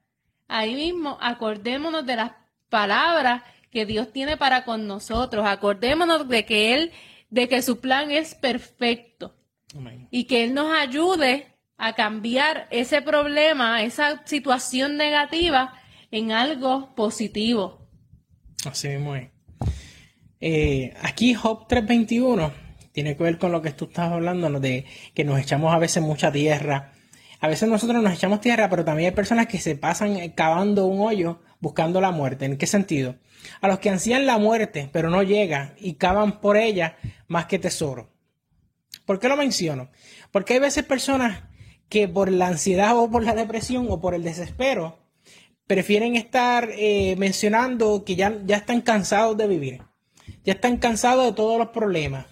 [0.49, 2.33] ahí mismo acordémonos de las
[2.71, 5.47] palabras que Dios tiene para con nosotros.
[5.47, 6.93] Acordémonos de que Él,
[7.29, 9.37] de que su plan es perfecto.
[10.11, 15.75] Y que Él nos ayude a cambiar ese problema, esa situación negativa
[16.11, 17.87] en algo positivo.
[18.65, 19.36] Así mismo es.
[20.41, 22.53] Eh, aquí Job 321
[22.93, 26.03] tiene que ver con lo que tú estás hablando, de que nos echamos a veces
[26.03, 26.93] mucha tierra
[27.41, 31.07] a veces nosotros nos echamos tierra, pero también hay personas que se pasan cavando un
[31.07, 32.47] hoyo buscando la muerte.
[32.47, 33.17] ¿En qué sentido?
[33.61, 36.97] A los que ansían la muerte, pero no llegan y cavan por ella
[37.29, 38.11] más que tesoro.
[39.05, 39.91] ¿Por qué lo menciono?
[40.33, 41.45] Porque hay veces personas
[41.89, 44.99] que por la ansiedad o por la depresión o por el desespero
[45.67, 49.83] prefieren estar eh, mencionando que ya, ya están cansados de vivir,
[50.45, 52.27] ya están cansados de todos los problemas,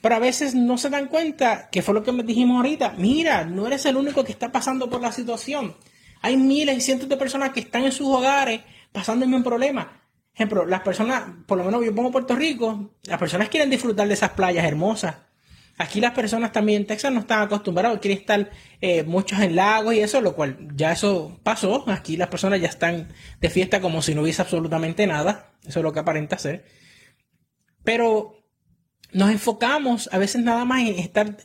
[0.00, 3.44] pero a veces no se dan cuenta, que fue lo que me dijimos ahorita, mira,
[3.44, 5.76] no eres el único que está pasando por la situación.
[6.22, 10.00] Hay miles y cientos de personas que están en sus hogares pasando un problema.
[10.34, 14.14] Ejemplo, las personas, por lo menos yo pongo Puerto Rico, las personas quieren disfrutar de
[14.14, 15.14] esas playas hermosas.
[15.76, 19.94] Aquí las personas también en Texas no están acostumbrados, quieren estar eh, muchos en lagos
[19.94, 21.84] y eso, lo cual ya eso pasó.
[21.88, 23.08] Aquí las personas ya están
[23.40, 25.52] de fiesta como si no hubiese absolutamente nada.
[25.66, 26.64] Eso es lo que aparenta ser.
[27.84, 28.34] Pero
[29.12, 31.36] nos enfocamos a veces nada más en estar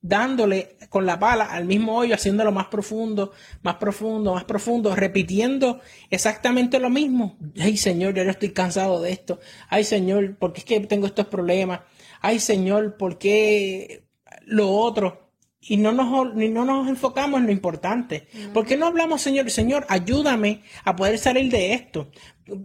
[0.00, 5.80] dándole con la pala al mismo hoyo, haciéndolo más profundo, más profundo, más profundo, repitiendo
[6.10, 7.38] exactamente lo mismo.
[7.58, 9.40] Ay Señor, yo estoy cansado de esto.
[9.70, 11.80] Ay Señor, ¿por qué es que tengo estos problemas?
[12.20, 14.04] Ay Señor, ¿por qué
[14.44, 15.30] lo otro?
[15.60, 18.28] Y no nos, no nos enfocamos en lo importante.
[18.52, 19.50] ¿Por qué no hablamos, Señor?
[19.50, 22.10] Señor, ayúdame a poder salir de esto.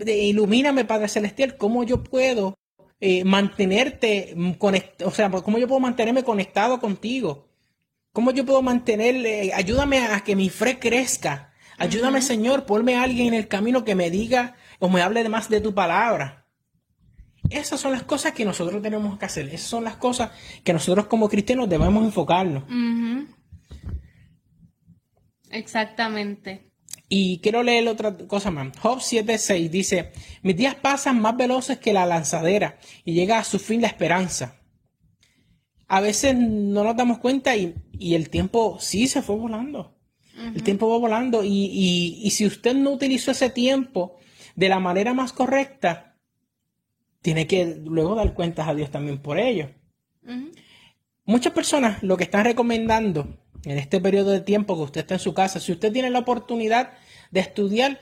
[0.05, 2.57] Ilumíname, Padre Celestial, cómo yo puedo
[3.01, 7.47] eh, mantenerte conectado, o sea, cómo yo puedo mantenerme conectado contigo.
[8.11, 11.53] ¿Cómo yo puedo mantener, eh, ayúdame a que mi fe crezca.
[11.77, 15.49] Ayúdame, Señor, ponme a alguien en el camino que me diga o me hable más
[15.49, 16.45] de tu palabra.
[17.49, 19.47] Esas son las cosas que nosotros tenemos que hacer.
[19.47, 20.31] Esas son las cosas
[20.63, 22.63] que nosotros como cristianos debemos enfocarnos.
[25.49, 26.68] Exactamente.
[27.11, 28.77] Y quiero leer otra cosa más.
[28.77, 30.11] Job 7:6 dice,
[30.43, 34.61] mis días pasan más veloces que la lanzadera y llega a su fin la esperanza.
[35.87, 39.97] A veces no nos damos cuenta y, el tiempo sí se fue volando.
[40.55, 44.17] El tiempo va volando y, si usted no utilizó ese tiempo
[44.55, 46.15] de la manera más correcta,
[47.21, 49.71] tiene que luego dar cuentas a Dios también por ello.
[51.25, 55.19] Muchas personas lo que están recomendando en este periodo de tiempo que usted está en
[55.19, 56.93] su casa, si usted tiene la oportunidad
[57.31, 57.99] de estudiar,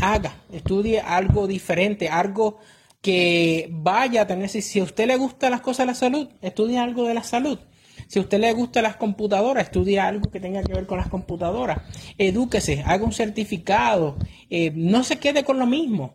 [0.00, 2.58] haga, estudie algo diferente, algo
[3.00, 6.78] que vaya a tener, si a usted le gustan las cosas de la salud, estudie
[6.78, 7.58] algo de la salud.
[8.06, 11.08] Si a usted le gustan las computadoras, estudie algo que tenga que ver con las
[11.08, 11.82] computadoras.
[12.18, 14.16] Edúquese, haga un certificado.
[14.48, 16.14] Eh, no se quede con lo mismo.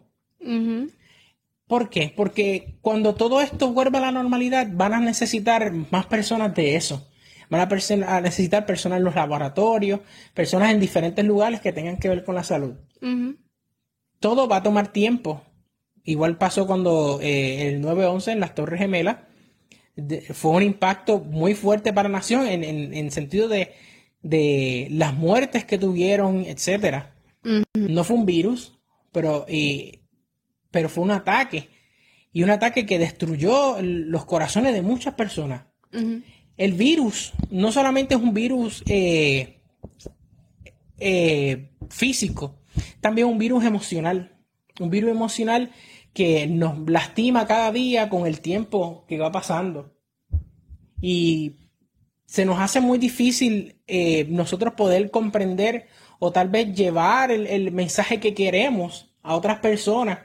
[1.68, 2.14] ¿Por qué?
[2.16, 7.08] Porque cuando todo esto vuelva a la normalidad, van a necesitar más personas de eso.
[7.56, 10.02] Van a, necesitar personas en los laboratorios,
[10.34, 12.74] personas en diferentes lugares que tengan que ver con la salud.
[14.20, 15.42] Todo va a tomar tiempo.
[16.04, 19.18] Igual pasó cuando eh, el 9-11 en las Torres Gemelas
[20.34, 22.64] fue un impacto muy fuerte para la nación en,
[22.94, 23.74] en, sentido de,
[24.22, 27.16] de, las muertes que tuvieron, etcétera.
[27.74, 28.78] No fue un virus,
[29.14, 29.46] pero,
[30.72, 31.70] pero fue un ataque.
[32.34, 35.68] Y un ataque que destruyó los corazones de muchas personas.
[36.58, 39.62] El virus no solamente es un virus eh,
[41.00, 42.60] eh, físico,
[43.02, 44.32] también un virus emocional.
[44.80, 45.72] Un virus emocional
[46.14, 49.94] que nos lastima cada día con el tiempo que va pasando.
[51.02, 51.58] Y
[52.26, 55.88] se nos hace muy difícil eh, nosotros poder comprender
[56.20, 60.20] o tal vez llevar el, mensaje que queremos a otras personas.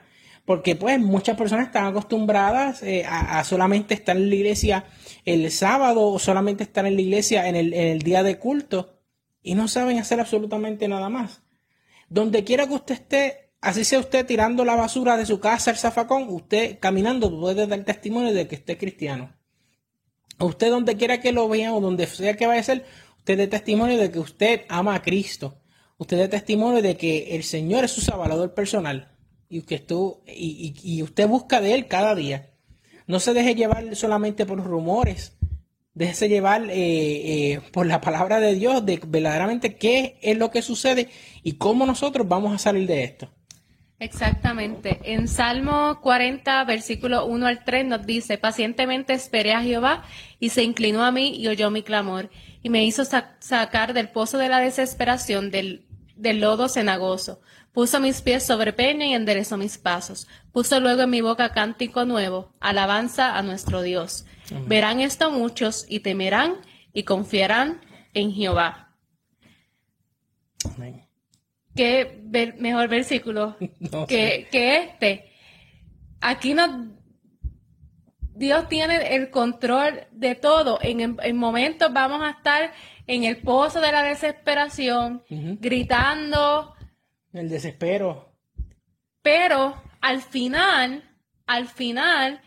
[0.51, 4.85] Porque pues muchas personas están acostumbradas eh, a, solamente estar en la iglesia
[5.25, 8.99] el sábado o solamente estar en la iglesia en el, día de culto
[9.45, 11.43] y no saben hacer absolutamente nada más.
[12.09, 15.77] Donde quiera que usted esté, Así sea usted tirando la basura de su casa al
[15.77, 19.33] zafacón, usted caminando puede dar testimonio de que usted es cristiano.
[20.41, 22.85] Usted donde quiera que lo vea o donde sea que vaya a ser,
[23.19, 25.61] usted dé testimonio de que usted ama a Cristo.
[25.97, 29.11] Usted dé testimonio de que el Señor es su salvador personal
[29.51, 32.51] y que tú, y, usted busca de Él cada día.
[33.07, 35.37] No se deje llevar solamente por rumores,
[35.93, 40.63] déjese llevar eh, eh, por la palabra de Dios de verdaderamente qué es lo que
[40.63, 41.09] sucede
[41.43, 43.29] y cómo nosotros vamos a salir de esto.
[43.99, 45.01] Exactamente.
[45.03, 50.05] En Salmo 40, versículo 1 al 3 nos dice, pacientemente esperé a Jehová
[50.39, 52.31] y se inclinó a mí y oyó mi clamor
[52.63, 55.87] y me hizo sacar del pozo de la desesperación del,
[56.17, 57.41] del lodo cenagoso.
[57.73, 60.27] Puso mis pies sobre peña y enderezó mis pasos.
[60.53, 64.27] Puso luego en mi boca cántico nuevo, alabanza a nuestro Dios.
[64.67, 66.57] Verán esto muchos y temerán
[66.93, 67.81] y confiarán
[68.13, 68.97] en Jehová.
[70.65, 71.11] Amén
[71.75, 73.57] qué mejor versículo
[74.09, 75.33] que, este.
[76.21, 76.89] Aquí no,
[78.35, 80.79] Dios tiene el control de todo.
[80.83, 82.73] En, en, momentos vamos a estar
[83.07, 86.75] en el pozo de la desesperación, gritando.
[87.33, 88.33] El desespero.
[89.23, 91.05] Pero al final,
[91.47, 92.41] al final,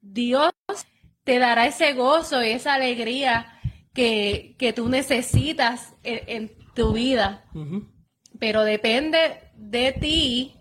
[0.00, 0.52] Dios
[1.24, 3.60] te dará ese gozo y esa alegría
[3.92, 7.44] que, tú necesitas en, tu vida
[8.40, 10.56] pero depende de ti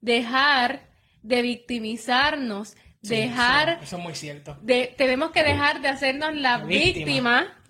[0.00, 0.88] dejar
[1.22, 3.80] de victimizarnos, dejar...
[3.82, 4.56] Eso, es muy cierto.
[4.62, 7.60] De, tenemos que dejar de hacernos la, víctima.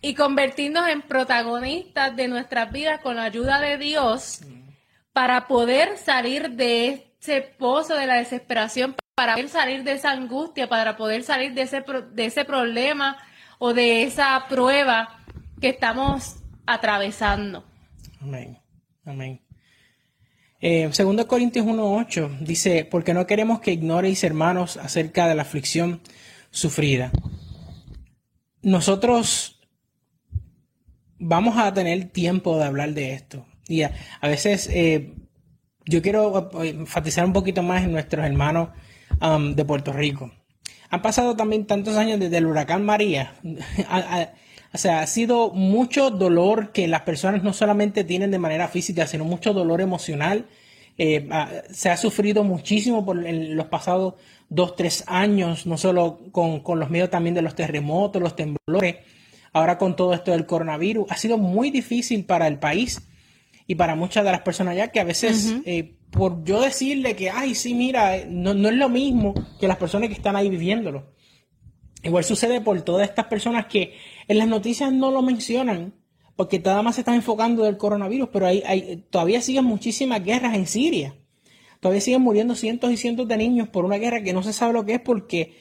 [0.00, 4.40] Y convertirnos en protagonistas de nuestras vidas con la ayuda de Dios
[5.12, 10.68] para poder salir de ese pozo de la desesperación, para poder salir de esa angustia,
[10.68, 13.18] para poder salir de ese, de ese problema
[13.58, 15.18] o de esa prueba
[15.60, 17.64] que estamos atravesando.
[18.20, 18.58] Amén.
[19.04, 19.40] Amén.
[20.60, 20.90] Eh,
[21.26, 26.00] Corintios 1.8 dice, porque no queremos que ignoréis, hermanos, acerca de la aflicción
[26.50, 27.12] sufrida.
[28.62, 29.57] Nosotros
[31.18, 33.46] vamos a tener tiempo de hablar de esto.
[33.68, 35.14] Y a, veces eh,
[35.84, 38.70] yo quiero eh, enfatizar un poquito más en nuestros hermanos
[39.20, 40.30] um, de Puerto Rico.
[40.90, 43.34] Han pasado también tantos años desde el huracán María.
[44.70, 49.06] O sea, ha sido mucho dolor que las personas no solamente tienen de manera física,
[49.06, 50.46] sino mucho dolor emocional.
[50.98, 51.26] Eh,
[51.70, 54.14] se ha sufrido muchísimo por los pasados
[54.48, 58.96] dos, tres años, no solo con, los medios también de los terremotos, los temblores,
[59.52, 61.10] ahora con todo esto del coronavirus.
[61.10, 63.08] Ha sido muy difícil para el país
[63.66, 67.30] y para muchas de las personas ya que a veces, eh, por yo decirle que,
[67.30, 71.12] ay, sí, mira, no, no es lo mismo que las personas que están ahí viviéndolo.
[72.02, 73.94] Igual sucede por todas estas personas que
[74.26, 75.94] en las noticias no lo mencionan,
[76.36, 80.54] porque nada más se están enfocando del coronavirus, pero hay, hay, todavía siguen muchísimas guerras
[80.54, 81.14] en Siria.
[81.80, 84.72] Todavía siguen muriendo cientos y cientos de niños por una guerra que no se sabe
[84.72, 85.54] lo que es porque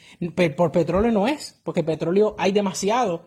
[0.55, 3.25] por petróleo no es, porque petróleo hay demasiado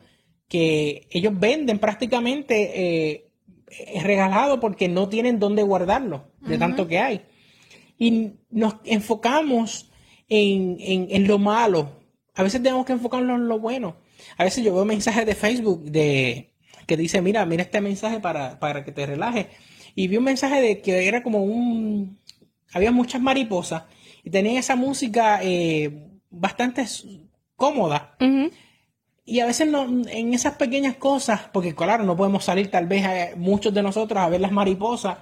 [0.51, 3.30] que ellos venden prácticamente eh,
[4.03, 7.22] regalado porque no tienen dónde guardarlo de tanto que hay.
[7.98, 9.90] Y nos enfocamos
[10.28, 12.01] en, en lo malo,
[12.34, 13.96] a veces tenemos que enfocarnos en lo bueno.
[14.36, 16.55] A veces yo veo mensajes de Facebook de
[16.86, 19.46] que dice, mira, mira este mensaje para, que te relajes.
[19.94, 22.18] Y vi un mensaje de que era como un...
[22.72, 23.84] Había muchas mariposas
[24.24, 26.86] y tenían esa música eh, bastante
[27.57, 28.16] cómoda.
[29.31, 33.07] Y a veces no, en esas pequeñas cosas, porque claro, no podemos salir tal vez
[33.07, 35.18] a, muchos de nosotros a ver las mariposas,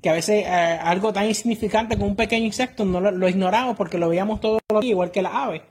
[0.00, 3.98] que a veces eh, algo tan insignificante como un pequeño insecto no lo, ignoramos porque
[3.98, 5.62] lo veíamos todos los días, igual que las aves.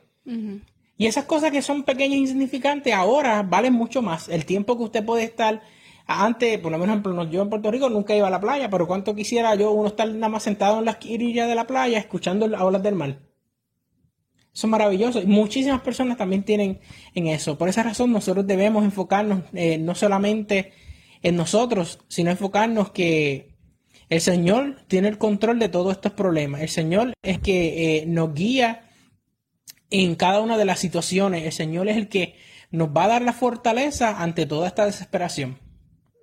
[0.98, 4.28] Y esas cosas que son pequeñas e insignificantes ahora valen mucho más.
[4.28, 5.62] El tiempo que usted puede estar
[6.08, 9.16] antes, por lo menos yo en Puerto Rico nunca iba a la playa, pero cuánto
[9.16, 12.60] quisiera yo uno estar nada más sentado en la esquina de la playa escuchando las
[12.60, 13.18] olas del mar.
[14.58, 15.22] Eso es maravilloso.
[15.22, 16.80] Y muchísimas personas también tienen
[17.14, 17.60] en eso.
[17.60, 20.74] Por esa razón nosotros debemos enfocarnos eh, no solamente
[21.22, 23.56] en nosotros, sino enfocarnos que
[24.10, 26.62] el Señor tiene el control de todos estos problemas.
[26.62, 28.90] El Señor es que eh, nos guía
[29.92, 31.44] en cada una de las situaciones.
[31.44, 32.34] El Señor es el que
[32.72, 35.60] nos va a dar la fortaleza ante toda esta desesperación.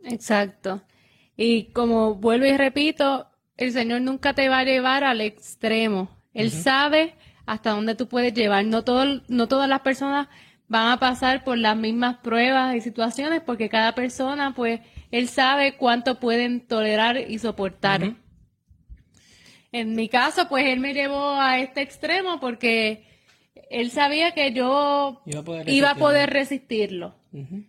[0.03, 0.83] Exacto.
[1.37, 6.11] Y como vuelvo y repito, el Señor nunca te va a llevar al extremo.
[6.33, 7.15] Él sabe
[7.47, 8.65] hasta dónde tú puedes llevar.
[8.65, 10.29] No, todo, no todas las personas
[10.69, 14.81] van a pasar por las mismas pruebas y situaciones porque cada persona, pues,
[15.11, 18.15] Él sabe cuánto pueden tolerar y soportar.
[19.73, 23.05] En mi caso, pues, Él me llevó a este extremo porque
[23.71, 27.15] Él sabía que yo iba a poder, resistirlo.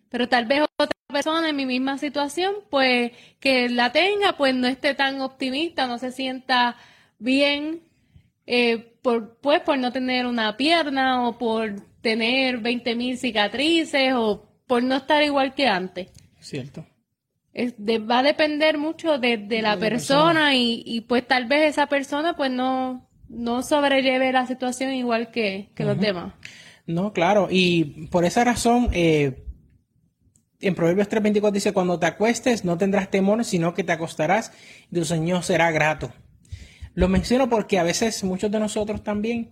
[0.09, 4.67] Pero tal vez otra persona en mi misma situación, pues que la tenga, pues no
[4.67, 6.75] esté tan optimista, no se sienta
[7.17, 7.81] bien,
[8.45, 14.45] eh, por, pues por no tener una pierna o por tener 20 mil cicatrices o
[14.67, 16.09] por no estar igual que antes.
[16.39, 16.85] Cierto.
[17.55, 23.07] va a depender mucho de, la, persona, Y, pues tal vez esa persona pues no,
[23.29, 26.33] no sobrelleve la situación igual que, los demás.
[26.87, 29.43] No, claro, y por esa razón, eh,
[30.61, 34.51] en Proverbios 3:24 dice, cuando te acuestes no tendrás temor, sino que te acostarás
[34.91, 36.11] y tu Señor será grato.
[36.95, 39.51] Lo menciono porque a veces muchos de nosotros también,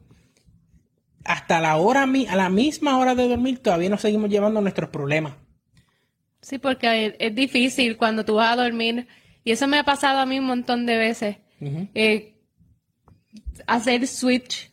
[1.26, 5.36] hasta la hora, a la misma hora de dormir, todavía nos seguimos llevando nuestros problemas.
[6.42, 9.08] Sí, porque es, difícil cuando tú vas a dormir,
[9.44, 11.38] y eso me ha pasado a mí un montón de veces,
[11.94, 12.34] eh,
[13.68, 14.72] hacer switch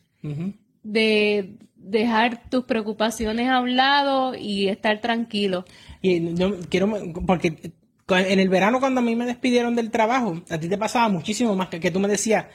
[0.83, 5.65] de dejar tus preocupaciones a un lado y estar tranquilo.
[6.01, 6.89] Y yo quiero,
[7.25, 7.73] porque
[8.17, 11.55] en el verano cuando a mí me despidieron del trabajo, a ti te pasaba muchísimo
[11.55, 12.45] más que, que tú me decías,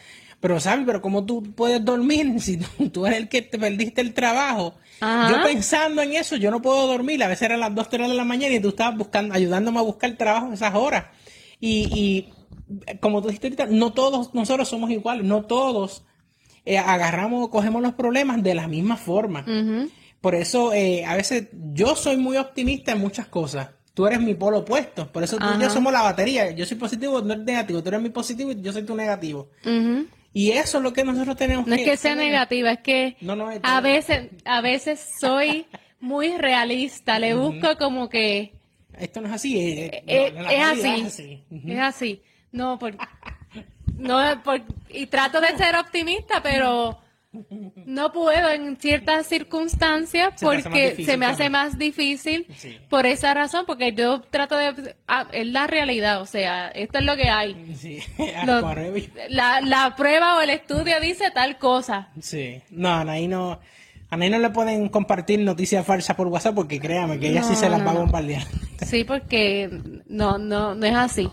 [0.40, 4.14] pero sabes, pero ¿cómo tú puedes dormir si tú, eres el que te perdiste el
[4.14, 4.74] trabajo?
[5.00, 8.14] Yo pensando en eso, yo no puedo dormir, a veces eran las 2, 3 de
[8.14, 11.06] la mañana y tú estabas buscando, ayudándome a buscar trabajo en esas horas.
[11.60, 16.04] Y, y como tú dijiste ahorita, no todos nosotros somos iguales, no todos
[16.64, 19.44] eh, agarramos, cogemos los problemas de la misma forma.
[20.20, 23.68] Por eso, eh, a veces yo soy muy optimista en muchas cosas.
[23.96, 25.10] Tú eres mi polo opuesto.
[25.10, 26.50] Por eso tú y yo somos la batería.
[26.50, 27.82] Yo soy positivo, no eres negativo.
[27.82, 29.48] Tú eres mi positivo y yo soy tu negativo.
[30.34, 31.82] Y eso es lo que nosotros tenemos no que...
[31.82, 33.16] Es que sea negativa, es que
[33.62, 35.64] a, veces, a veces soy
[36.00, 37.18] muy realista.
[37.18, 38.52] Le busco como que...
[38.98, 39.58] Esto no es así.
[39.58, 41.42] Eh, eh, es, así.
[41.66, 42.22] Es así.
[42.52, 42.98] No, porque...
[43.96, 44.20] no,
[44.90, 46.98] y trato de ser optimista, pero
[47.86, 52.46] no puedo en ciertas circunstancias porque se me hace más difícil
[52.88, 54.96] por esa razón, porque yo trato de...
[55.06, 57.56] Ah, es la realidad, o sea, esto es lo que hay.
[59.28, 62.10] la, prueba o el estudio dice tal cosa.
[62.20, 63.60] Sí, no, ahí no...
[64.08, 67.56] A mí no le pueden compartir noticias falsas por WhatsApp porque créame que ella sí
[67.56, 68.44] se las va a bombardear.
[68.86, 69.68] Sí, porque
[70.06, 71.28] no, no, no es así.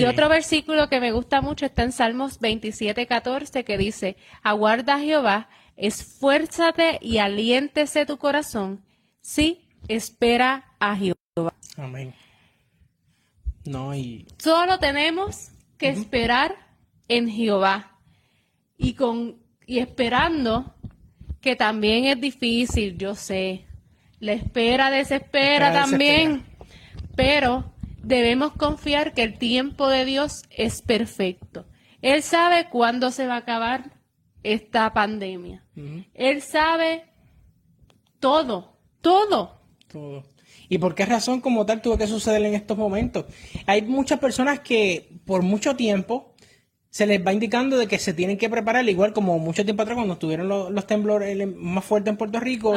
[0.00, 4.96] Y otro versículo que me gusta mucho está en Salmos 27, 14, que dice, aguarda
[4.96, 8.84] a Jehová, esfuérzate y aliéntese tu corazón.
[9.20, 11.54] Sí, espera a Jehová.
[11.76, 12.14] Amén.
[13.64, 14.26] No, y...
[14.38, 16.54] Solo tenemos que esperar
[17.08, 17.92] en Jehová.
[18.78, 19.36] Y, con,
[19.66, 20.74] y esperando,
[21.40, 23.66] que también es difícil, yo sé.
[24.20, 26.44] La espera desespera también.
[27.14, 27.72] Pero
[28.06, 31.66] debemos confiar que el tiempo de Dios es perfecto.
[32.02, 33.92] Él sabe cuándo se va a acabar
[34.44, 35.64] esta pandemia.
[36.14, 37.04] Él sabe
[38.20, 39.60] todo, todo.
[39.88, 40.24] Todo.
[40.68, 43.26] ¿Y por qué razón como tal tuvo que suceder en estos momentos?
[43.66, 46.34] Hay muchas personas que por mucho tiempo
[46.90, 49.96] se les va indicando de que se tienen que preparar, igual como mucho tiempo atrás
[49.96, 52.72] cuando estuvieron los, temblores más fuertes en Puerto Rico,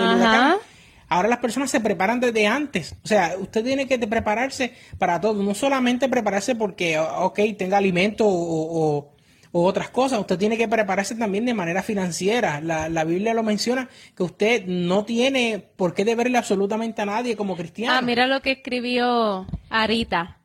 [1.10, 2.95] Ahora las personas se preparan desde antes.
[3.03, 5.41] O sea, usted tiene que prepararse para todo.
[5.41, 9.16] No solamente prepararse porque, ok, tenga alimento o,
[9.51, 10.20] otras cosas.
[10.20, 12.62] Usted tiene que prepararse también de manera financiera.
[12.62, 17.57] La, Biblia lo menciona que usted no tiene por qué deberle absolutamente a nadie como
[17.57, 17.95] cristiano.
[17.97, 20.38] Ah, mira lo que escribió Arita.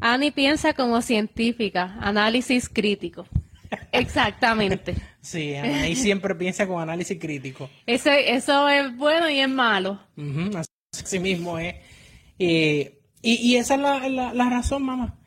[0.00, 3.26] Ani piensa como científica, análisis crítico.
[3.92, 4.94] Exactamente.
[5.20, 7.70] sí, ahí siempre piensa con análisis crítico.
[7.86, 10.00] Eso, eso es bueno y es malo.
[10.92, 11.76] así mismo es.
[12.38, 15.18] Eh, y, esa es la, razón, mamá.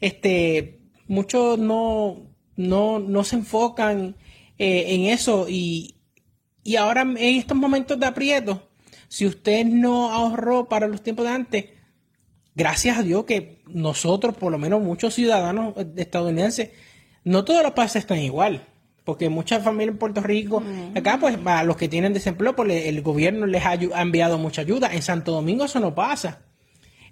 [0.00, 4.16] Este, muchos no, no, no se enfocan
[4.58, 5.96] eh, en eso y,
[6.64, 8.68] y ahora en estos momentos de aprieto,
[9.08, 11.64] si usted no ahorró para los tiempos de antes,
[12.54, 16.70] gracias a Dios que nosotros, por lo menos muchos ciudadanos estadounidenses,
[17.24, 18.62] no todos los países están igual.
[19.04, 20.62] Porque muchas familias en Puerto Rico,
[20.94, 24.94] acá pues a los que tienen desempleo, pues el gobierno les ha, enviado mucha ayuda.
[24.94, 26.40] En Santo Domingo eso no pasa.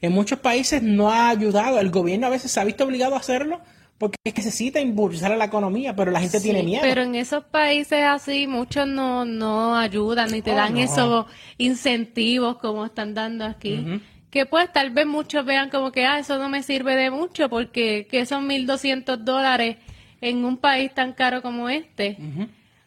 [0.01, 1.79] En muchos países no ha ayudado.
[1.79, 3.61] El gobierno a veces se ha visto obligado a hacerlo
[3.99, 6.83] porque necesita impulsar a la economía, pero la gente tiene miedo.
[6.83, 11.27] Pero en esos países así, muchos no, no ayudan ni te oh, dan esos
[11.59, 14.01] incentivos como están dando aquí
[14.33, 17.51] que pues tal vez muchos vean como que, ah, eso no me sirve de mucho
[17.51, 19.77] porque que son 1.200 dólares
[20.23, 22.16] en un país tan caro como este.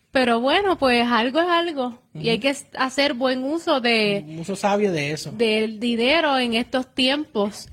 [0.09, 4.23] Pero bueno, pues algo es algo y hay que hacer buen uso de...
[4.27, 5.31] Un uso sabio de eso.
[5.31, 7.67] Del dinero en estos tiempos.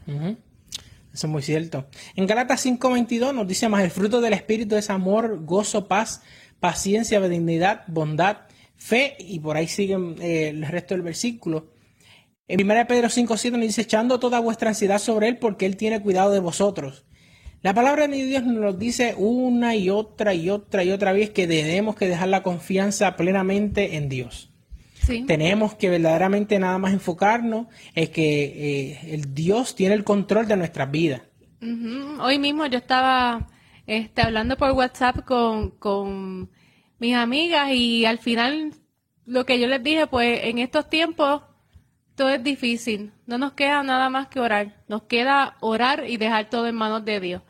[1.14, 1.86] Eso es muy cierto.
[2.16, 6.22] En Galatas 5:22 nos dice más, el fruto del Espíritu es amor, gozo, paz,
[6.58, 8.38] paciencia, benignidad, bondad,
[8.76, 11.74] fe, y por ahí siguen eh, el resto del versículo.
[12.48, 16.02] En 1 Pedro 5.7 nos dice, echando toda vuestra ansiedad sobre Él porque Él tiene
[16.02, 17.04] cuidado de vosotros.
[17.62, 21.46] La palabra de Dios nos dice una y otra y otra y otra vez que
[21.46, 24.50] debemos que dejar la confianza plenamente en Dios.
[25.26, 30.56] Tenemos que verdaderamente nada más enfocarnos en que eh, el Dios tiene el control de
[30.56, 31.22] nuestras vidas.
[32.20, 33.48] Hoy mismo yo estaba
[33.86, 36.50] este, hablando por WhatsApp con, con
[36.98, 38.74] mis amigas y al final
[39.24, 41.42] lo que yo les dije, pues en estos tiempos
[42.16, 43.12] todo es difícil.
[43.26, 44.82] No nos queda nada más que orar.
[44.88, 47.42] Nos queda orar y dejar todo en manos de Dios.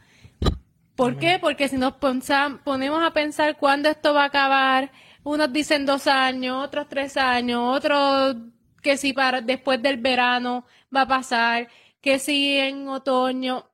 [0.97, 1.39] ¿Por qué?
[1.41, 4.93] Porque si nos ponemos a pensar cuándo esto va a acabar,
[5.25, 8.37] unos dicen dos años, otros tres años, otros
[8.83, 11.69] que si para después del verano va a pasar,
[12.01, 13.69] que si en otoño.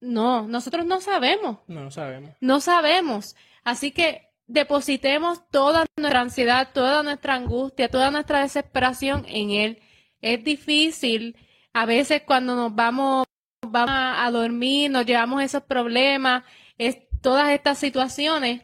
[0.00, 1.58] No, nosotros no sabemos.
[1.68, 2.30] No sabemos.
[2.40, 3.36] No sabemos.
[3.62, 9.82] Así que depositemos toda nuestra ansiedad, toda nuestra angustia, toda nuestra desesperación en Él
[10.20, 11.36] es difícil.
[11.72, 13.26] A veces cuando nos vamos,
[13.60, 16.44] vamos a dormir, nos llevamos esos problemas,
[16.78, 18.62] es, todas estas situaciones.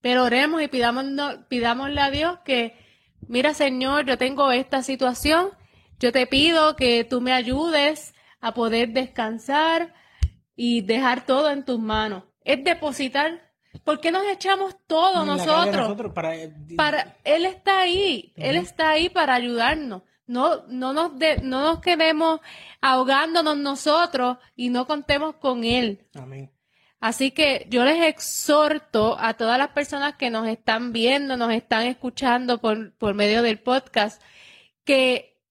[0.00, 2.74] Pero oremos y pidámosle a Dios que,
[3.28, 5.50] mira Señor, yo tengo esta situación,
[5.98, 9.94] yo te pido que tú me ayudes a poder descansar
[10.56, 12.24] y dejar todo en tus manos.
[12.42, 13.50] Es depositar
[13.84, 16.12] ¿Por qué nos echamos todo nosotros?
[16.12, 16.34] para...
[16.76, 17.16] para...
[17.24, 20.02] Él está ahí, Él está ahí para ayudarnos.
[20.30, 21.12] No, no, nos
[21.42, 22.40] no nos quedemos
[22.80, 26.06] ahogándonos nosotros y no contemos con Él.
[26.14, 26.52] Amén.
[27.00, 31.86] Así que yo les exhorto a todas las personas que nos están viendo, nos están
[31.86, 34.22] escuchando por, por medio del podcast,
[34.84, 35.42] que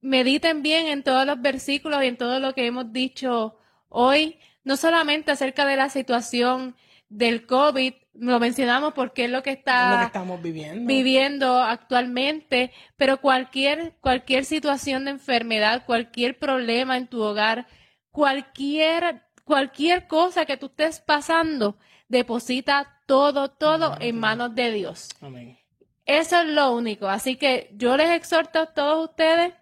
[0.00, 3.58] mediten bien en todos los versículos y en todo lo que hemos dicho
[3.88, 6.74] hoy no solamente acerca de la situación
[7.10, 10.86] del COVID, lo mencionamos porque es lo que está estamos viviendo.
[10.86, 17.66] viviendo actualmente, pero cualquier, cualquier situación de enfermedad, cualquier problema en tu hogar,
[18.10, 25.08] cualquier, cualquier cosa que tú estés pasando, deposita todo, todo en manos de Dios.
[25.22, 25.58] Amén.
[26.04, 27.08] Eso es lo único.
[27.08, 29.54] Así que yo les exhorto a todos ustedes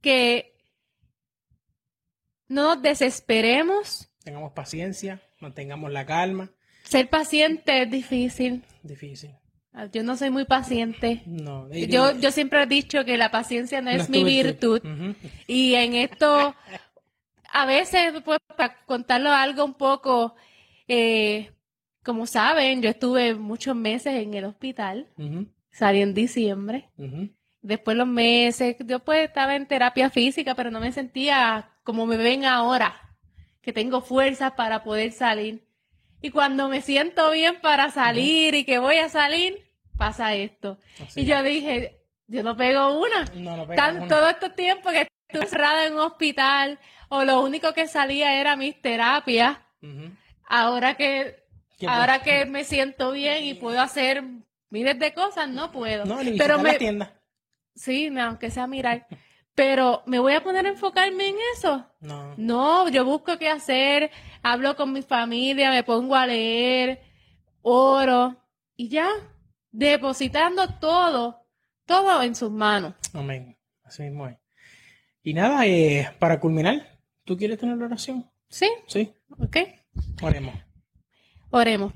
[0.00, 0.54] que
[2.46, 4.08] no nos desesperemos.
[4.22, 6.52] Tengamos paciencia, mantengamos la calma.
[6.96, 8.62] Ser paciente es difícil.
[8.82, 9.30] Difícil.
[9.74, 11.22] Ah, yo no soy muy paciente.
[11.26, 11.70] No.
[11.70, 14.80] yo, yo siempre he dicho que la paciencia no, es mi virtud.
[15.46, 16.54] Y en esto,
[17.52, 20.36] a veces, pues, para contarlo algo un poco,
[20.88, 21.50] eh,
[22.02, 25.06] como saben, yo estuve muchos meses en el hospital.
[25.70, 26.88] Salí en diciembre.
[27.60, 32.16] Después los meses, yo pues estaba en terapia física, pero no me sentía como me
[32.16, 32.94] ven ahora,
[33.60, 35.65] que tengo fuerza para poder salir.
[36.26, 39.64] Y cuando me siento bien para salir y que voy a salir,
[39.96, 40.76] pasa esto.
[41.14, 43.26] y yo dije, yo no pego una.
[43.36, 43.64] No,
[44.08, 48.56] Todo este tiempo que estuve cerrada en un hospital o lo único que salía era
[48.56, 49.56] mis terapias.
[50.48, 51.44] Ahora que
[51.86, 54.24] ahora que me siento bien y puedo hacer
[54.68, 56.06] miles de cosas, no puedo.
[56.06, 57.20] No, ni Pero me, la tienda.
[57.76, 59.06] Sí, aunque sea mirar.
[59.56, 61.84] Pero ¿me voy a poner a enfocarme en eso?
[62.00, 62.34] No.
[62.36, 64.10] No, yo busco qué hacer,
[64.42, 67.00] hablo con mi familia, me pongo a leer,
[67.62, 68.36] oro
[68.76, 69.08] y ya,
[69.72, 71.42] depositando todo,
[71.86, 72.94] todo en sus manos.
[73.14, 73.56] Amén.
[73.82, 74.36] Así mismo es.
[75.22, 78.30] Y nada, eh, para culminar, ¿tú quieres tener la oración?
[78.50, 78.68] Sí.
[78.86, 79.10] Sí.
[79.38, 79.56] Ok.
[80.20, 80.54] Oremos.
[81.50, 81.94] Oremos.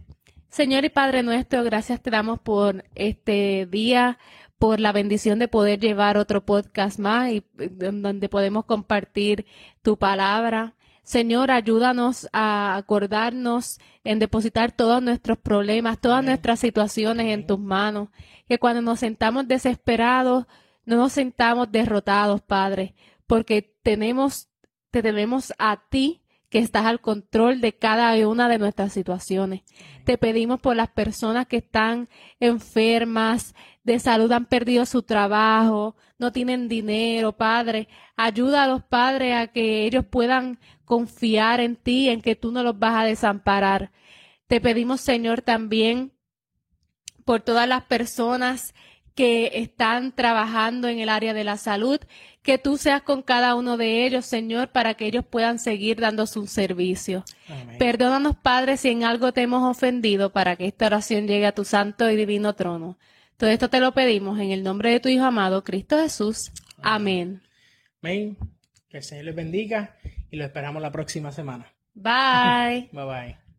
[0.49, 4.19] Señor y Padre nuestro, gracias te damos por este día,
[4.61, 9.47] por la bendición de poder llevar otro podcast más y donde podemos compartir
[9.81, 10.75] tu palabra.
[11.03, 18.11] Señor, ayúdanos a acordarnos en depositar todos nuestros problemas, todas nuestras situaciones en tus manos.
[18.47, 20.45] Que cuando nos sentamos desesperados,
[20.85, 22.95] no nos sentamos derrotados, Padre,
[23.27, 24.51] porque tenemos,
[24.91, 29.63] te tenemos a ti que estás al control de cada una de nuestras situaciones.
[30.05, 32.09] Te pedimos por las personas que están
[32.41, 37.89] enfermas, de salud, han perdido su trabajo, no tienen dinero, Padre.
[38.17, 42.63] Ayuda a los padres a que ellos puedan confiar en ti, en que tú no
[42.63, 43.91] los vas a desamparar.
[44.47, 46.13] Te pedimos, Señor, también
[47.25, 48.75] por todas las personas
[49.15, 52.01] que están trabajando en el área de la salud,
[52.43, 56.27] que tú seas con cada uno de ellos, Señor, para que ellos puedan seguir dando
[56.27, 57.25] su servicio.
[57.79, 61.65] Perdónanos, Padre, si en algo te hemos ofendido, para que esta oración llegue a tu
[61.65, 62.99] santo y divino trono.
[63.41, 66.53] Todo esto te lo pedimos en el nombre de tu Hijo amado, Cristo Jesús.
[66.83, 67.41] Amén.
[68.03, 68.37] Amén.
[68.91, 69.97] Que el Señor les bendiga
[70.31, 71.73] y lo esperamos la próxima semana.
[71.95, 72.91] Bye.
[72.93, 73.50] bye bye.